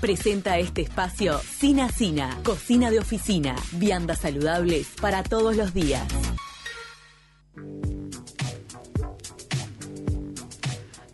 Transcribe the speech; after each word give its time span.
Presenta 0.00 0.58
este 0.58 0.82
espacio 0.82 1.38
Sina 1.38 1.88
Sina, 1.88 2.38
cocina 2.44 2.88
de 2.88 3.00
oficina, 3.00 3.56
viandas 3.72 4.20
saludables 4.20 4.94
para 5.00 5.24
todos 5.24 5.56
los 5.56 5.74
días. 5.74 6.06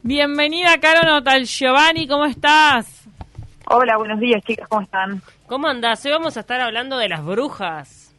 Bienvenida, 0.02 0.78
Caro 0.82 1.08
Notal 1.08 1.46
Giovanni, 1.46 2.06
¿cómo 2.06 2.26
estás? 2.26 3.08
Hola, 3.68 3.96
buenos 3.96 4.20
días, 4.20 4.42
chicas, 4.44 4.68
¿cómo 4.68 4.82
están? 4.82 5.22
¿Cómo 5.46 5.66
andás? 5.66 6.04
Hoy 6.04 6.12
vamos 6.12 6.36
a 6.36 6.40
estar 6.40 6.60
hablando 6.60 6.98
de 6.98 7.08
las 7.08 7.24
brujas. 7.24 8.14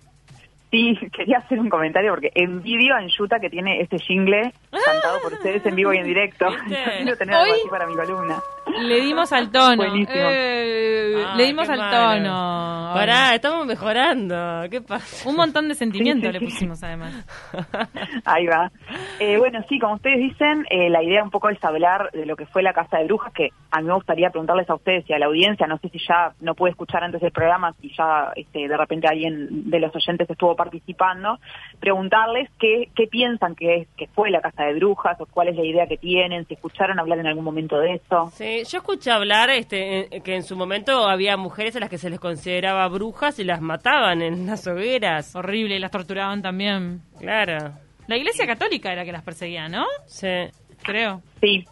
Sí, 0.71 0.97
quería 1.15 1.37
hacer 1.37 1.59
un 1.59 1.69
comentario 1.69 2.13
porque 2.13 2.31
envidio 2.33 2.95
a 2.95 3.05
Yuta 3.05 3.39
que 3.39 3.51
tiene 3.51 3.81
este 3.81 3.99
jingle 3.99 4.51
cantado 4.83 5.21
por 5.21 5.33
ustedes 5.33 5.65
en 5.65 5.75
vivo 5.75 5.93
y 5.93 5.97
en 5.97 6.05
directo. 6.05 6.47
Quiero 6.67 7.17
tener 7.17 7.35
algo 7.35 7.53
así 7.53 7.67
para 7.69 7.85
mi 7.87 7.95
columna. 7.95 8.39
Le 8.81 8.99
dimos 9.01 9.31
al 9.31 9.51
tono. 9.51 9.77
Buenísimo. 9.77 10.27
Eh, 10.29 10.81
Ah, 11.27 11.35
le 11.37 11.45
dimos 11.45 11.67
al 11.69 11.77
malo. 11.79 11.97
tono. 12.23 12.91
Pará, 12.93 13.33
estamos 13.35 13.65
mejorando. 13.65 14.35
¿Qué 14.69 14.81
pasa? 14.81 15.27
Un 15.29 15.35
montón 15.37 15.67
de 15.69 15.75
sentimiento 15.75 16.27
Sí, 16.27 16.33
sí, 16.33 16.33
le 16.33 16.39
sí. 16.45 16.45
pusimos 16.45 16.83
además. 16.83 17.13
Ahí 18.25 18.45
va. 18.47 18.69
Eh, 19.19 19.37
bueno, 19.37 19.63
sí, 19.69 19.79
como 19.79 19.95
ustedes 19.95 20.17
dicen, 20.19 20.65
eh, 20.69 20.89
la 20.89 21.01
idea 21.03 21.23
un 21.23 21.31
poco 21.31 21.49
es 21.49 21.63
hablar 21.63 22.11
de 22.11 22.25
lo 22.25 22.35
que 22.35 22.45
fue 22.45 22.63
la 22.63 22.73
Casa 22.73 22.97
de 22.97 23.05
Brujas, 23.05 23.31
que 23.33 23.49
a 23.71 23.79
mí 23.81 23.87
me 23.87 23.93
gustaría 23.93 24.29
preguntarles 24.29 24.69
a 24.69 24.75
ustedes 24.75 25.09
y 25.09 25.13
a 25.13 25.19
la 25.19 25.27
audiencia, 25.27 25.67
no 25.67 25.77
sé 25.77 25.89
si 25.89 25.99
ya 25.99 26.33
no 26.41 26.53
pude 26.53 26.71
escuchar 26.71 27.03
antes 27.03 27.21
del 27.21 27.31
programa, 27.31 27.73
si 27.81 27.91
ya 27.95 28.31
este, 28.35 28.67
de 28.67 28.77
repente 28.77 29.07
alguien 29.07 29.69
de 29.69 29.79
los 29.79 29.95
oyentes 29.95 30.29
estuvo 30.29 30.55
participando, 30.55 31.39
preguntarles 31.79 32.49
qué, 32.59 32.89
qué 32.95 33.07
piensan 33.07 33.55
que, 33.55 33.75
es, 33.77 33.87
que 33.97 34.07
fue 34.07 34.29
la 34.31 34.41
Casa 34.41 34.63
de 34.63 34.64
Brujas 34.73 35.19
o 35.21 35.25
cuál 35.27 35.49
es 35.49 35.55
la 35.55 35.63
idea 35.63 35.87
que 35.87 35.97
tienen, 35.97 36.45
si 36.47 36.55
escucharon 36.55 36.99
hablar 36.99 37.19
en 37.19 37.27
algún 37.27 37.43
momento 37.43 37.77
de 37.79 37.93
eso. 37.93 38.31
Sí, 38.33 38.63
yo 38.67 38.79
escuché 38.79 39.11
hablar 39.11 39.49
este, 39.51 40.15
en- 40.15 40.23
que 40.23 40.35
en 40.35 40.43
su 40.43 40.55
momento 40.55 41.07
había 41.07 41.37
mujeres 41.37 41.75
a 41.75 41.79
las 41.79 41.89
que 41.89 41.97
se 41.97 42.09
les 42.09 42.19
consideraba 42.19 42.87
brujas 42.87 43.37
y 43.39 43.43
las 43.43 43.61
mataban 43.61 44.21
en 44.21 44.47
las 44.47 44.65
hogueras. 44.67 45.35
Horrible, 45.35 45.75
y 45.75 45.79
las 45.79 45.91
torturaban 45.91 46.41
también. 46.41 47.01
Claro. 47.19 47.71
La 48.07 48.17
iglesia 48.17 48.45
católica 48.47 48.91
era 48.91 49.03
que 49.05 49.11
las 49.11 49.23
perseguía, 49.23 49.67
¿no? 49.67 49.85
Sí. 50.07 50.27
Creo. 50.83 51.21
Sí. 51.41 51.65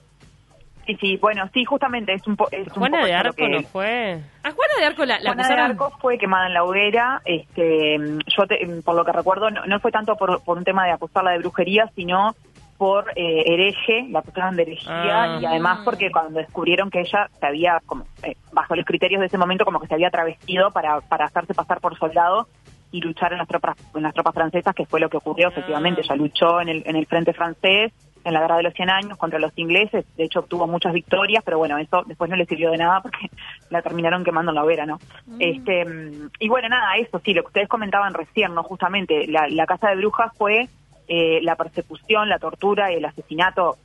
Sí, 0.85 0.97
sí, 0.99 1.15
bueno, 1.15 1.47
sí, 1.53 1.63
justamente 1.63 2.11
es 2.13 2.27
un, 2.27 2.35
po 2.35 2.49
es 2.51 2.67
un 2.67 2.73
Juana 2.73 2.97
poco 2.97 3.07
de 3.07 3.13
Arco 3.13 3.35
que- 3.37 3.47
no 3.47 3.61
fue. 3.61 4.19
A 4.43 4.51
Juana 4.51 4.73
de 4.79 4.85
Arco 4.85 5.05
la, 5.05 5.17
la 5.19 5.33
Juana 5.33 5.47
de. 5.47 5.53
Arco 5.61 5.91
fue 6.01 6.17
quemada 6.17 6.47
en 6.47 6.53
la 6.53 6.63
hoguera. 6.65 7.21
Este, 7.23 7.95
yo, 8.27 8.45
te- 8.47 8.67
por 8.83 8.93
lo 8.93 9.05
que 9.05 9.13
recuerdo, 9.13 9.49
no, 9.49 9.65
no 9.65 9.79
fue 9.79 9.91
tanto 9.93 10.17
por, 10.17 10.43
por 10.43 10.57
un 10.57 10.65
tema 10.65 10.85
de 10.85 10.91
acusarla 10.91 11.31
de 11.31 11.37
brujería, 11.37 11.89
sino 11.95 12.35
por 12.77 13.11
eh, 13.15 13.43
hereje, 13.45 14.07
la 14.09 14.19
acusaron 14.19 14.55
de 14.55 14.63
herejía 14.63 15.23
Ah. 15.23 15.39
y 15.41 15.45
además 15.45 15.81
porque 15.83 16.11
cuando 16.11 16.39
descubrieron 16.39 16.89
que 16.89 17.01
ella 17.01 17.29
se 17.39 17.45
había, 17.45 17.79
como, 17.85 18.05
eh, 18.23 18.35
bajo 18.51 18.75
los 18.75 18.85
criterios 18.85 19.19
de 19.19 19.27
ese 19.27 19.37
momento, 19.37 19.65
como 19.65 19.79
que 19.79 19.87
se 19.87 19.93
había 19.93 20.09
travestido 20.09 20.71
para, 20.71 21.01
para 21.01 21.25
hacerse 21.25 21.53
pasar 21.53 21.79
por 21.79 21.97
soldado 21.97 22.47
y 22.91 23.01
luchar 23.01 23.31
en 23.33 23.39
las 23.39 23.47
tropas 23.47 23.75
en 23.95 24.03
las 24.03 24.13
tropas 24.13 24.33
francesas, 24.33 24.75
que 24.75 24.85
fue 24.85 24.99
lo 24.99 25.09
que 25.09 25.17
ocurrió 25.17 25.49
efectivamente. 25.49 26.01
Ella 26.01 26.15
luchó 26.15 26.61
en 26.61 26.69
el, 26.69 26.83
en 26.85 26.95
el 26.95 27.05
frente 27.07 27.33
francés 27.33 27.91
en 28.23 28.33
la 28.33 28.41
guerra 28.41 28.57
de 28.57 28.63
los 28.63 28.73
100 28.73 28.89
años 28.89 29.17
contra 29.17 29.39
los 29.39 29.51
ingleses, 29.57 30.05
de 30.15 30.23
hecho 30.23 30.39
obtuvo 30.39 30.67
muchas 30.67 30.93
victorias, 30.93 31.43
pero 31.43 31.57
bueno, 31.57 31.77
eso 31.77 32.03
después 32.05 32.29
no 32.29 32.37
le 32.37 32.45
sirvió 32.45 32.71
de 32.71 32.77
nada 32.77 33.01
porque 33.01 33.29
la 33.69 33.81
terminaron 33.81 34.23
quemando 34.23 34.51
en 34.51 34.55
la 34.55 34.63
hoguera, 34.63 34.85
¿no? 34.85 34.99
Este, 35.39 35.85
mm, 35.85 36.29
y 36.39 36.49
bueno, 36.49 36.69
nada, 36.69 36.95
eso 36.97 37.19
sí, 37.19 37.33
lo 37.33 37.41
que 37.41 37.47
ustedes 37.47 37.67
comentaban 37.69 38.13
recién, 38.13 38.53
¿no? 38.53 38.63
Justamente, 38.63 39.27
la, 39.27 39.47
la 39.49 39.65
Casa 39.65 39.89
de 39.89 39.97
Brujas 39.97 40.31
fue 40.37 40.69
eh, 41.07 41.39
la 41.41 41.55
persecución, 41.55 42.29
la 42.29 42.39
tortura 42.39 42.91
y 42.91 42.95
el 42.95 43.05
asesinato, 43.05 43.77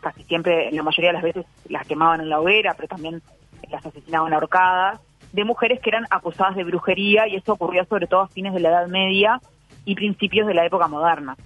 casi 0.00 0.22
siempre, 0.24 0.70
la 0.72 0.82
mayoría 0.82 1.10
de 1.10 1.14
las 1.14 1.22
veces 1.22 1.46
las 1.68 1.86
quemaban 1.86 2.20
en 2.20 2.28
la 2.28 2.40
hoguera, 2.40 2.74
pero 2.74 2.88
también 2.88 3.22
las 3.70 3.84
asesinaban 3.84 4.32
ahorcadas, 4.32 5.00
de 5.32 5.44
mujeres 5.44 5.80
que 5.80 5.90
eran 5.90 6.06
acusadas 6.10 6.54
de 6.54 6.64
brujería 6.64 7.26
y 7.26 7.36
eso 7.36 7.52
ocurrió 7.54 7.84
sobre 7.86 8.06
todo 8.06 8.20
a 8.20 8.28
fines 8.28 8.54
de 8.54 8.60
la 8.60 8.68
Edad 8.68 8.86
Media 8.86 9.40
y 9.84 9.94
principios 9.94 10.46
de 10.46 10.54
la 10.54 10.64
época 10.64 10.86
moderna. 10.86 11.36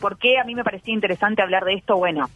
¿Por 0.00 0.18
qué 0.18 0.38
a 0.38 0.44
mí 0.44 0.54
me 0.54 0.64
parecía 0.64 0.94
interesante 0.94 1.42
hablar 1.42 1.64
de 1.64 1.74
esto? 1.74 1.96
Bueno, 1.96 2.28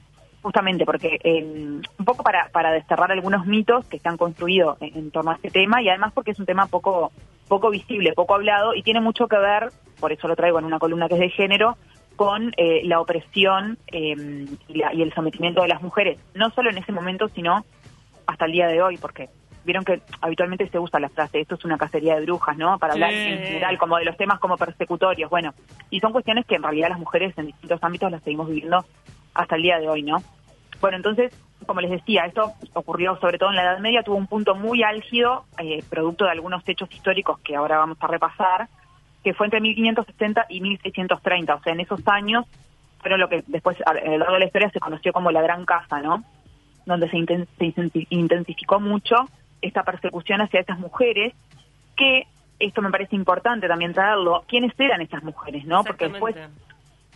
justamente 0.42 0.84
porque 0.84 1.18
eh, 1.22 1.42
un 1.44 2.04
poco 2.04 2.22
para, 2.22 2.48
para 2.50 2.72
desterrar 2.72 3.12
algunos 3.12 3.46
mitos 3.46 3.86
que 3.86 3.98
se 3.98 4.08
han 4.08 4.16
construido 4.16 4.76
en, 4.80 4.96
en 4.96 5.10
torno 5.10 5.30
a 5.30 5.34
este 5.34 5.50
tema 5.50 5.82
y 5.82 5.88
además 5.88 6.12
porque 6.12 6.32
es 6.32 6.38
un 6.38 6.46
tema 6.46 6.66
poco, 6.66 7.12
poco 7.48 7.70
visible, 7.70 8.12
poco 8.12 8.34
hablado 8.34 8.74
y 8.74 8.82
tiene 8.82 9.00
mucho 9.00 9.28
que 9.28 9.38
ver, 9.38 9.70
por 10.00 10.12
eso 10.12 10.28
lo 10.28 10.36
traigo 10.36 10.58
en 10.58 10.64
una 10.64 10.78
columna 10.78 11.08
que 11.08 11.14
es 11.14 11.20
de 11.20 11.30
género, 11.30 11.76
con 12.16 12.52
eh, 12.56 12.82
la 12.84 13.00
opresión 13.00 13.78
eh, 13.88 14.46
y, 14.68 14.78
la- 14.78 14.94
y 14.94 15.02
el 15.02 15.12
sometimiento 15.14 15.62
de 15.62 15.68
las 15.68 15.82
mujeres, 15.82 16.18
no 16.34 16.50
solo 16.50 16.70
en 16.70 16.78
ese 16.78 16.92
momento, 16.92 17.28
sino 17.28 17.64
hasta 18.26 18.46
el 18.46 18.52
día 18.52 18.66
de 18.68 18.82
hoy, 18.82 18.96
porque 18.98 19.28
vieron 19.64 19.84
que 19.84 20.00
habitualmente 20.20 20.68
se 20.68 20.78
usa 20.78 20.98
la 20.98 21.08
frase, 21.08 21.40
esto 21.40 21.54
es 21.54 21.64
una 21.64 21.78
cacería 21.78 22.16
de 22.16 22.22
brujas, 22.26 22.56
¿no? 22.56 22.78
Para 22.78 22.94
hablar 22.94 23.12
en 23.12 23.38
general 23.44 23.78
como 23.78 23.96
de 23.96 24.04
los 24.04 24.16
temas 24.16 24.40
como 24.40 24.56
persecutorios, 24.56 25.30
bueno, 25.30 25.54
y 25.90 26.00
son 26.00 26.12
cuestiones 26.12 26.46
que 26.46 26.56
en 26.56 26.62
realidad 26.64 26.88
las 26.88 26.98
mujeres 26.98 27.32
en 27.38 27.46
distintos 27.46 27.78
ámbitos 27.82 28.10
las 28.10 28.22
seguimos 28.22 28.48
viviendo 28.48 28.84
hasta 29.34 29.54
el 29.56 29.62
día 29.62 29.78
de 29.78 29.88
hoy, 29.88 30.02
¿no? 30.02 30.16
Bueno, 30.80 30.96
entonces, 30.96 31.32
como 31.64 31.80
les 31.80 31.92
decía, 31.92 32.24
esto 32.26 32.52
ocurrió 32.72 33.16
sobre 33.20 33.38
todo 33.38 33.50
en 33.50 33.56
la 33.56 33.62
Edad 33.62 33.78
Media, 33.78 34.02
tuvo 34.02 34.16
un 34.16 34.26
punto 34.26 34.56
muy 34.56 34.82
álgido, 34.82 35.44
eh, 35.58 35.82
producto 35.88 36.24
de 36.24 36.32
algunos 36.32 36.68
hechos 36.68 36.92
históricos 36.92 37.38
que 37.40 37.54
ahora 37.54 37.78
vamos 37.78 37.98
a 38.00 38.06
repasar, 38.08 38.68
que 39.22 39.34
fue 39.34 39.46
entre 39.46 39.60
1560 39.60 40.46
y 40.48 40.60
1630, 40.60 41.54
o 41.54 41.62
sea, 41.62 41.72
en 41.72 41.80
esos 41.80 42.00
años 42.08 42.44
fueron 43.00 43.20
lo 43.20 43.28
que 43.28 43.42
después 43.46 43.76
a 43.86 43.94
lo 43.94 44.18
largo 44.18 44.34
de 44.34 44.40
la 44.40 44.46
historia 44.46 44.70
se 44.70 44.80
conoció 44.80 45.12
como 45.12 45.30
la 45.30 45.42
Gran 45.42 45.64
Casa, 45.64 46.00
¿no? 46.00 46.22
Donde 46.86 47.08
se, 47.10 47.16
inten- 47.16 47.46
se 47.58 47.64
inten- 47.66 48.06
intensificó 48.10 48.80
mucho 48.80 49.16
esta 49.60 49.82
persecución 49.84 50.40
hacia 50.40 50.60
esas 50.60 50.78
mujeres, 50.78 51.34
que 51.96 52.26
esto 52.58 52.80
me 52.82 52.90
parece 52.90 53.16
importante 53.16 53.66
también 53.68 53.92
traerlo, 53.92 54.44
¿quiénes 54.48 54.72
eran 54.78 55.00
esas 55.00 55.22
mujeres, 55.24 55.64
no? 55.64 55.82
Porque 55.84 56.06
después 56.12 56.34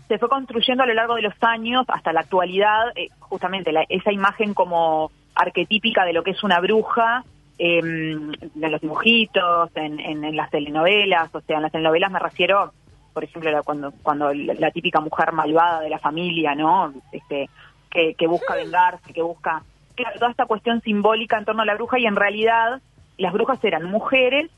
se 0.09 0.19
fue 0.19 0.29
construyendo 0.29 0.83
a 0.85 0.87
lo 0.87 0.95
largo 0.95 1.15
de 1.17 1.23
los 1.23 1.35
años 1.41 1.85
hasta 1.89 2.13
la 2.13 2.21
actualidad 2.21 2.93
eh, 2.97 3.09
justamente 3.19 3.73
la- 3.73 3.85
esa 3.89 4.13
imagen 4.13 4.55
como 4.55 5.11
arquetípica 5.35 6.05
de 6.05 6.13
lo 6.13 6.23
que 6.23 6.31
es 6.33 6.43
una 6.45 6.61
bruja 6.61 7.25
eh, 7.59 7.79
en 7.79 8.37
los 8.55 8.81
dibujitos, 8.81 9.71
en, 9.77 9.99
en- 10.01 10.25
en 10.25 10.37
las 10.37 10.51
telenovelas, 10.51 11.35
o 11.35 11.41
sea, 11.41 11.57
en 11.57 11.63
las 11.63 11.73
telenovelas 11.73 12.11
me 12.13 12.19
refiero, 12.19 12.73
por 13.15 13.25
ejemplo, 13.25 13.51
cuando 13.65 13.93
cuando 14.03 14.33
la, 14.35 14.71
típica 14.71 15.01
mujer 15.01 15.33
malvada 15.33 15.81
de 15.81 15.89
la 15.91 15.99
familia, 15.99 16.55
¿no? 16.55 16.93
Este, 17.13 17.49
que, 17.91 18.15
que 18.15 18.27
busca 18.27 18.55
vengarse, 18.55 19.13
que 19.13 19.23
busca, 19.23 19.63
claro, 19.95 20.19
toda 20.19 20.31
esta 20.31 20.45
cuestión 20.47 20.83
simbólica 20.83 21.39
en 21.39 21.45
torno 21.47 21.63
a 21.63 21.67
la 21.67 21.75
bruja 21.75 21.99
y 21.99 22.07
en 22.07 22.17
realidad 22.17 22.81
las 23.17 23.33
brujas 23.33 23.63
eran 23.65 23.85
mujeres 23.85 24.51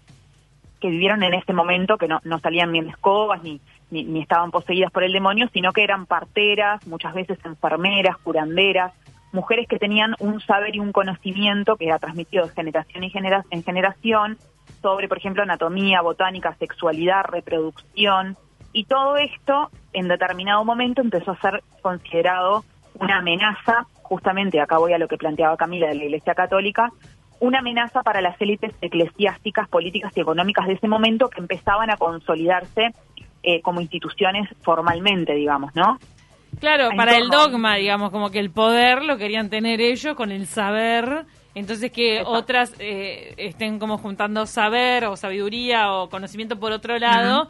que 0.80 0.91
vivieron 0.91 1.22
en 1.22 1.34
este 1.34 1.53
momento, 1.53 1.98
que 1.98 2.09
no, 2.09 2.20
no 2.25 2.38
salían 2.41 2.72
ni 2.72 2.78
en 2.80 2.88
escobas 2.88 3.42
ni, 3.42 3.60
ni, 3.91 4.04
ni 4.04 4.20
estaban 4.22 4.50
poseídas 4.50 4.91
por 4.92 5.03
el 5.04 5.12
demonio, 5.12 5.48
sino 5.53 5.72
que 5.72 5.82
eran 5.84 6.06
parteras, 6.06 6.84
muchas 6.86 7.15
veces 7.15 7.38
enfermeras, 7.44 8.16
curanderas, 8.19 8.92
mujeres 9.33 9.66
que 9.69 9.78
tenían 9.78 10.15
un 10.21 10.41
saber 10.41 10.75
y 10.77 10.81
un 10.81 10.93
conocimiento 10.93 11.77
que 11.77 11.87
era 11.87 11.99
transmitido 11.99 12.47
de 12.47 12.53
generación 12.53 13.05
en, 13.05 13.11
genera- 13.11 13.44
en 13.50 13.62
generación 13.62 14.39
sobre, 14.83 15.09
por 15.09 15.19
ejemplo, 15.19 15.43
anatomía, 15.43 16.03
botánica, 16.03 16.55
sexualidad, 16.59 17.25
reproducción, 17.25 18.37
y 18.72 18.84
todo 18.84 19.16
esto 19.16 19.71
en 19.93 20.09
determinado 20.09 20.65
momento 20.65 21.00
empezó 21.00 21.33
a 21.33 21.41
ser 21.41 21.62
considerado 21.83 22.65
una 23.00 23.19
amenaza, 23.19 23.87
justamente 24.03 24.61
acá 24.61 24.78
voy 24.78 24.93
a 24.93 24.99
lo 24.99 25.09
que 25.09 25.16
planteaba 25.16 25.56
Camila 25.56 25.89
de 25.89 25.95
la 25.95 26.05
Iglesia 26.05 26.34
Católica, 26.34 26.93
una 27.41 27.60
amenaza 27.60 28.03
para 28.03 28.21
las 28.21 28.41
élites 28.41 28.75
eclesiásticas, 28.81 29.69
políticas 29.69 30.12
y 30.16 30.21
económicas 30.21 30.66
de 30.66 30.75
ese 30.75 30.89
momento 30.89 31.28
que 31.31 31.41
empezaban 31.41 31.91
a 31.91 31.97
consolidarse 31.97 32.93
eh, 33.43 33.62
como 33.62 33.81
instituciones 33.81 34.49
formalmente, 34.62 35.34
digamos, 35.34 35.75
¿no? 35.75 35.99
Claro, 36.61 36.91
para 36.97 37.17
el 37.17 37.29
dogma, 37.29 37.77
digamos, 37.77 38.11
como 38.11 38.31
que 38.31 38.39
el 38.39 38.51
poder 38.51 39.03
lo 39.03 39.17
querían 39.17 39.51
tener 39.51 39.81
ellos 39.81 40.15
con 40.15 40.31
el 40.33 40.47
saber. 40.47 41.25
Entonces 41.55 41.91
que 41.91 42.19
Exacto. 42.19 42.33
otras 42.33 42.75
eh, 42.79 43.35
estén 43.37 43.78
como 43.78 43.99
juntando 43.99 44.47
saber 44.47 45.05
o 45.07 45.16
sabiduría 45.16 45.93
o 45.93 46.09
conocimiento 46.09 46.59
por 46.59 46.72
otro 46.72 46.99
lado, 46.99 47.49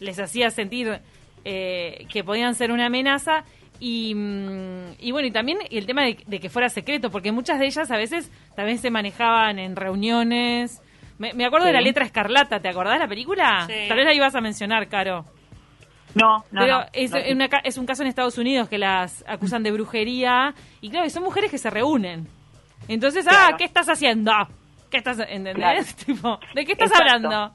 les 0.00 0.18
hacía 0.20 0.50
sentir 0.50 1.00
eh, 1.44 2.06
que 2.12 2.22
podían 2.22 2.54
ser 2.54 2.70
una 2.70 2.86
amenaza. 2.86 3.44
Y, 3.80 4.14
mm, 4.14 4.96
y 4.98 5.12
bueno, 5.12 5.28
y 5.28 5.30
también 5.30 5.58
el 5.70 5.86
tema 5.86 6.02
de, 6.04 6.18
de 6.26 6.40
que 6.40 6.48
fuera 6.50 6.68
secreto, 6.68 7.10
porque 7.10 7.32
muchas 7.32 7.58
de 7.58 7.66
ellas 7.66 7.90
a 7.90 7.96
veces 7.96 8.30
también 8.54 8.78
se 8.78 8.90
manejaban 8.90 9.58
en 9.58 9.76
reuniones. 9.76 10.80
Me, 11.18 11.32
me 11.32 11.44
acuerdo 11.44 11.66
de 11.66 11.72
la 11.72 11.80
letra 11.80 12.04
escarlata, 12.04 12.60
¿te 12.60 12.68
acordás 12.68 12.94
de 12.94 13.00
la 13.00 13.08
película? 13.08 13.64
Sí. 13.66 13.74
Tal 13.88 13.96
vez 13.96 14.06
la 14.06 14.14
ibas 14.14 14.34
a 14.34 14.40
mencionar, 14.40 14.88
Caro. 14.88 15.24
No, 16.18 16.44
no, 16.50 16.60
Pero 16.60 16.78
no, 16.80 16.86
es, 16.92 17.10
no, 17.10 17.18
una 17.32 17.48
es 17.64 17.78
un 17.78 17.86
caso 17.86 18.02
en 18.02 18.08
Estados 18.08 18.38
Unidos 18.38 18.68
que 18.68 18.78
las 18.78 19.24
acusan 19.26 19.62
de 19.62 19.72
brujería 19.72 20.54
y 20.80 20.90
claro, 20.90 21.08
son 21.10 21.22
mujeres 21.24 21.50
que 21.50 21.58
se 21.58 21.70
reúnen. 21.70 22.26
Entonces, 22.88 23.26
ah. 23.28 23.54
¿qué 23.58 23.64
estás 23.64 23.88
haciendo? 23.88 24.32
¿Qué 24.90 24.96
estás, 24.98 25.18
entendés? 25.18 25.54
Claro. 25.56 25.80
Tipo, 26.06 26.40
¿de 26.54 26.64
qué 26.64 26.72
estás 26.72 26.90
Exacto. 26.90 27.14
hablando? 27.26 27.54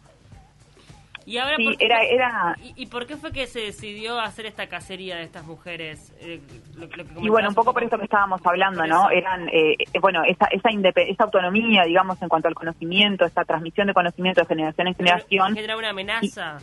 Y 1.26 1.38
ahora, 1.38 1.56
Sí, 1.56 1.64
¿por 1.64 1.78
qué 1.78 1.86
era- 1.86 2.04
era- 2.04 2.56
¿Y, 2.62 2.84
y 2.84 2.86
por 2.88 3.08
qué 3.08 3.16
fue 3.16 3.32
que 3.32 3.48
se 3.48 3.62
decidió 3.62 4.20
hacer 4.20 4.46
esta 4.46 4.68
cacería 4.68 5.16
de 5.16 5.24
estas 5.24 5.46
mujeres? 5.46 6.12
Eh, 6.20 6.42
lo- 6.76 6.86
lo 6.88 6.90
que 6.90 7.06
Y 7.22 7.30
bueno, 7.30 7.48
un 7.48 7.56
poco 7.56 7.74
por 7.74 7.82
esto 7.82 7.98
que 7.98 8.04
estábamos 8.04 8.42
hablando, 8.46 8.86
¿no? 8.86 9.10
eso. 9.10 9.12
Eran, 9.12 9.48
eh, 9.48 9.78
bueno, 10.02 10.22
esa, 10.26 10.48
esa, 10.52 10.68
esa 10.70 11.24
autonomía, 11.24 11.84
digamos, 11.86 12.22
en 12.22 12.28
cuanto 12.28 12.50
al 12.50 12.56
conocimiento, 12.56 13.24
esa 13.24 13.46
transmisión 13.46 13.88
de 13.88 13.94
conocimiento 13.94 14.42
de 14.42 14.48
generación 14.48 14.88
en 14.90 14.96
generación, 14.96 15.56
Genera 15.56 15.78
una 15.78 15.90
amenaza. 15.92 16.58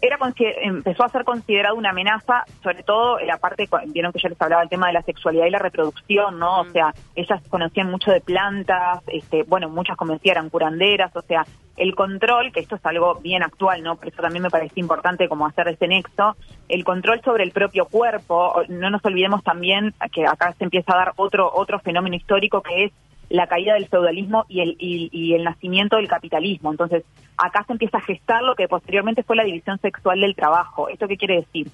Era 0.00 0.18
empezó 0.62 1.04
a 1.04 1.08
ser 1.08 1.24
considerado 1.24 1.76
una 1.76 1.90
amenaza, 1.90 2.44
sobre 2.62 2.82
todo 2.82 3.18
en 3.18 3.26
la 3.26 3.38
parte, 3.38 3.68
vieron 3.86 4.12
que 4.12 4.20
yo 4.20 4.28
les 4.28 4.40
hablaba 4.40 4.60
del 4.60 4.68
tema 4.68 4.88
de 4.88 4.92
la 4.92 5.02
sexualidad 5.02 5.46
y 5.46 5.50
la 5.50 5.58
reproducción, 5.58 6.38
¿no? 6.38 6.60
O 6.60 6.64
Mm. 6.64 6.72
sea, 6.72 6.94
ellas 7.14 7.42
conocían 7.48 7.90
mucho 7.90 8.10
de 8.10 8.20
plantas, 8.20 9.02
este, 9.06 9.44
bueno, 9.44 9.68
muchas 9.70 9.96
decía 10.14 10.32
eran 10.32 10.50
curanderas, 10.50 11.14
o 11.16 11.22
sea, 11.22 11.46
el 11.76 11.94
control, 11.94 12.52
que 12.52 12.60
esto 12.60 12.76
es 12.76 12.86
algo 12.86 13.16
bien 13.16 13.42
actual, 13.42 13.82
¿no? 13.82 13.96
Por 13.96 14.08
eso 14.08 14.22
también 14.22 14.42
me 14.42 14.50
parece 14.50 14.78
importante 14.78 15.28
como 15.28 15.46
hacer 15.46 15.68
ese 15.68 15.88
nexo, 15.88 16.36
el 16.68 16.84
control 16.84 17.20
sobre 17.24 17.42
el 17.44 17.50
propio 17.50 17.86
cuerpo, 17.86 18.62
no 18.68 18.90
nos 18.90 19.04
olvidemos 19.04 19.42
también 19.42 19.94
que 20.12 20.26
acá 20.26 20.52
se 20.56 20.64
empieza 20.64 20.92
a 20.94 20.98
dar 20.98 21.12
otro, 21.16 21.50
otro 21.52 21.80
fenómeno 21.80 22.14
histórico 22.14 22.62
que 22.62 22.84
es 22.84 22.92
la 23.30 23.46
caída 23.46 23.74
del 23.74 23.88
feudalismo 23.88 24.44
y 24.48 24.60
el, 24.60 24.76
y, 24.78 25.08
y 25.10 25.34
el 25.34 25.44
nacimiento 25.44 25.96
del 25.96 26.08
capitalismo. 26.08 26.70
Entonces, 26.70 27.04
acá 27.36 27.64
se 27.66 27.72
empieza 27.72 27.98
a 27.98 28.02
gestar 28.02 28.42
lo 28.42 28.54
que 28.54 28.68
posteriormente 28.68 29.22
fue 29.22 29.36
la 29.36 29.44
división 29.44 29.78
sexual 29.78 30.20
del 30.20 30.34
trabajo. 30.34 30.88
¿Esto 30.88 31.08
qué 31.08 31.16
quiere 31.16 31.36
decir? 31.36 31.68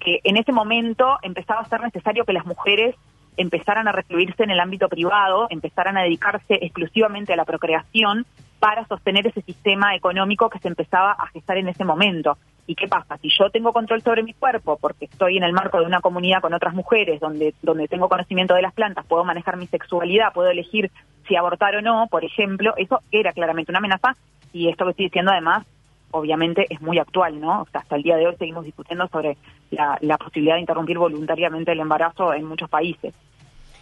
Que 0.00 0.20
en 0.24 0.36
ese 0.36 0.52
momento 0.52 1.18
empezaba 1.22 1.60
a 1.60 1.68
ser 1.68 1.80
necesario 1.80 2.24
que 2.24 2.32
las 2.32 2.46
mujeres 2.46 2.94
empezaran 3.36 3.88
a 3.88 3.92
recluirse 3.92 4.42
en 4.42 4.50
el 4.50 4.60
ámbito 4.60 4.88
privado, 4.88 5.46
empezaran 5.50 5.96
a 5.96 6.02
dedicarse 6.02 6.58
exclusivamente 6.60 7.32
a 7.32 7.36
la 7.36 7.44
procreación 7.44 8.26
para 8.58 8.84
sostener 8.86 9.26
ese 9.26 9.42
sistema 9.42 9.94
económico 9.94 10.50
que 10.50 10.58
se 10.58 10.68
empezaba 10.68 11.12
a 11.12 11.28
gestar 11.28 11.56
en 11.56 11.68
ese 11.68 11.84
momento. 11.84 12.36
¿Y 12.68 12.74
qué 12.74 12.86
pasa? 12.86 13.16
Si 13.16 13.30
yo 13.30 13.48
tengo 13.48 13.72
control 13.72 14.02
sobre 14.02 14.22
mi 14.22 14.34
cuerpo 14.34 14.76
porque 14.76 15.06
estoy 15.06 15.38
en 15.38 15.42
el 15.42 15.54
marco 15.54 15.80
de 15.80 15.86
una 15.86 16.02
comunidad 16.02 16.42
con 16.42 16.52
otras 16.52 16.74
mujeres 16.74 17.18
donde, 17.18 17.54
donde 17.62 17.88
tengo 17.88 18.10
conocimiento 18.10 18.54
de 18.54 18.60
las 18.60 18.74
plantas, 18.74 19.06
puedo 19.06 19.24
manejar 19.24 19.56
mi 19.56 19.66
sexualidad, 19.66 20.34
puedo 20.34 20.50
elegir 20.50 20.90
si 21.26 21.34
abortar 21.34 21.76
o 21.76 21.80
no, 21.80 22.08
por 22.10 22.26
ejemplo, 22.26 22.74
eso 22.76 23.00
era 23.10 23.32
claramente 23.32 23.72
una 23.72 23.78
amenaza 23.78 24.14
y 24.52 24.68
esto 24.68 24.84
que 24.84 24.90
estoy 24.90 25.06
diciendo 25.06 25.32
además 25.32 25.66
obviamente 26.10 26.66
es 26.68 26.82
muy 26.82 26.98
actual, 26.98 27.40
¿no? 27.40 27.62
O 27.62 27.66
sea, 27.72 27.80
hasta 27.80 27.96
el 27.96 28.02
día 28.02 28.16
de 28.16 28.26
hoy 28.26 28.36
seguimos 28.36 28.66
discutiendo 28.66 29.08
sobre 29.08 29.38
la, 29.70 29.96
la 30.02 30.18
posibilidad 30.18 30.56
de 30.56 30.60
interrumpir 30.60 30.98
voluntariamente 30.98 31.72
el 31.72 31.80
embarazo 31.80 32.34
en 32.34 32.44
muchos 32.44 32.68
países. 32.68 33.14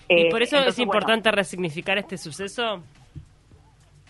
¿Y 0.08 0.26
Eh, 0.26 0.28
por 0.30 0.42
eso 0.42 0.58
es 0.58 0.76
bueno, 0.76 0.92
importante 0.92 1.32
resignificar 1.32 1.98
este 1.98 2.16
suceso? 2.16 2.82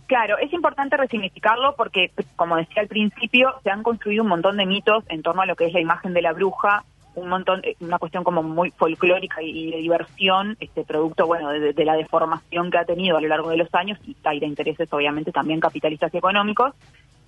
Claro, 0.06 0.38
es 0.38 0.52
importante 0.52 0.96
resignificarlo 0.96 1.74
porque, 1.76 2.12
como 2.36 2.56
decía 2.56 2.82
al 2.82 2.88
principio, 2.88 3.54
se 3.64 3.70
han 3.70 3.82
construido 3.82 4.22
un 4.22 4.28
montón 4.28 4.56
de 4.56 4.66
mitos 4.66 5.04
en 5.08 5.22
torno 5.22 5.42
a 5.42 5.46
lo 5.46 5.56
que 5.56 5.66
es 5.66 5.72
la 5.72 5.80
imagen 5.80 6.14
de 6.14 6.22
la 6.22 6.32
bruja, 6.32 6.84
un 7.16 7.28
montón, 7.28 7.60
eh, 7.64 7.74
una 7.80 7.98
cuestión 7.98 8.22
como 8.22 8.42
muy 8.42 8.70
folclórica 8.70 9.42
y 9.42 9.70
de 9.70 9.78
diversión, 9.78 10.56
este 10.60 10.84
producto, 10.84 11.26
bueno, 11.26 11.50
de, 11.50 11.84
la 11.84 11.96
deformación 11.96 12.70
que 12.70 12.78
ha 12.78 12.84
tenido 12.84 13.16
a 13.16 13.20
lo 13.20 13.28
largo 13.28 13.50
de 13.50 13.56
los 13.56 13.74
años 13.74 13.98
y, 14.06 14.16
y 14.32 14.40
de 14.40 14.46
intereses, 14.46 14.92
obviamente, 14.92 15.32
también 15.32 15.58
capitalistas 15.58 16.14
y 16.14 16.18
económicos. 16.18 16.74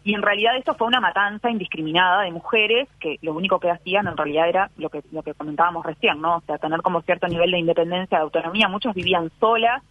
Y 0.04 0.14
en 0.14 0.22
realidad 0.22 0.56
esto 0.56 0.74
fue 0.74 0.86
una 0.86 1.00
matanza 1.00 1.50
indiscriminada 1.50 2.22
de 2.22 2.30
mujeres 2.30 2.88
que 3.00 3.18
lo 3.22 3.34
único 3.34 3.58
que 3.58 3.70
hacían 3.70 4.06
en 4.06 4.16
realidad 4.16 4.48
era 4.48 4.70
lo 4.76 4.88
que 4.88 5.02
lo 5.10 5.22
que 5.22 5.34
comentábamos 5.34 5.84
recién, 5.84 6.20
¿no? 6.20 6.36
O 6.36 6.40
sea, 6.42 6.58
tener 6.58 6.80
como 6.82 7.02
cierto 7.02 7.26
nivel 7.26 7.50
de 7.50 7.58
independencia, 7.58 8.18
de 8.18 8.24
autonomía. 8.24 8.68
Muchos 8.68 8.94
vivían 8.94 9.30
solas 9.40 9.82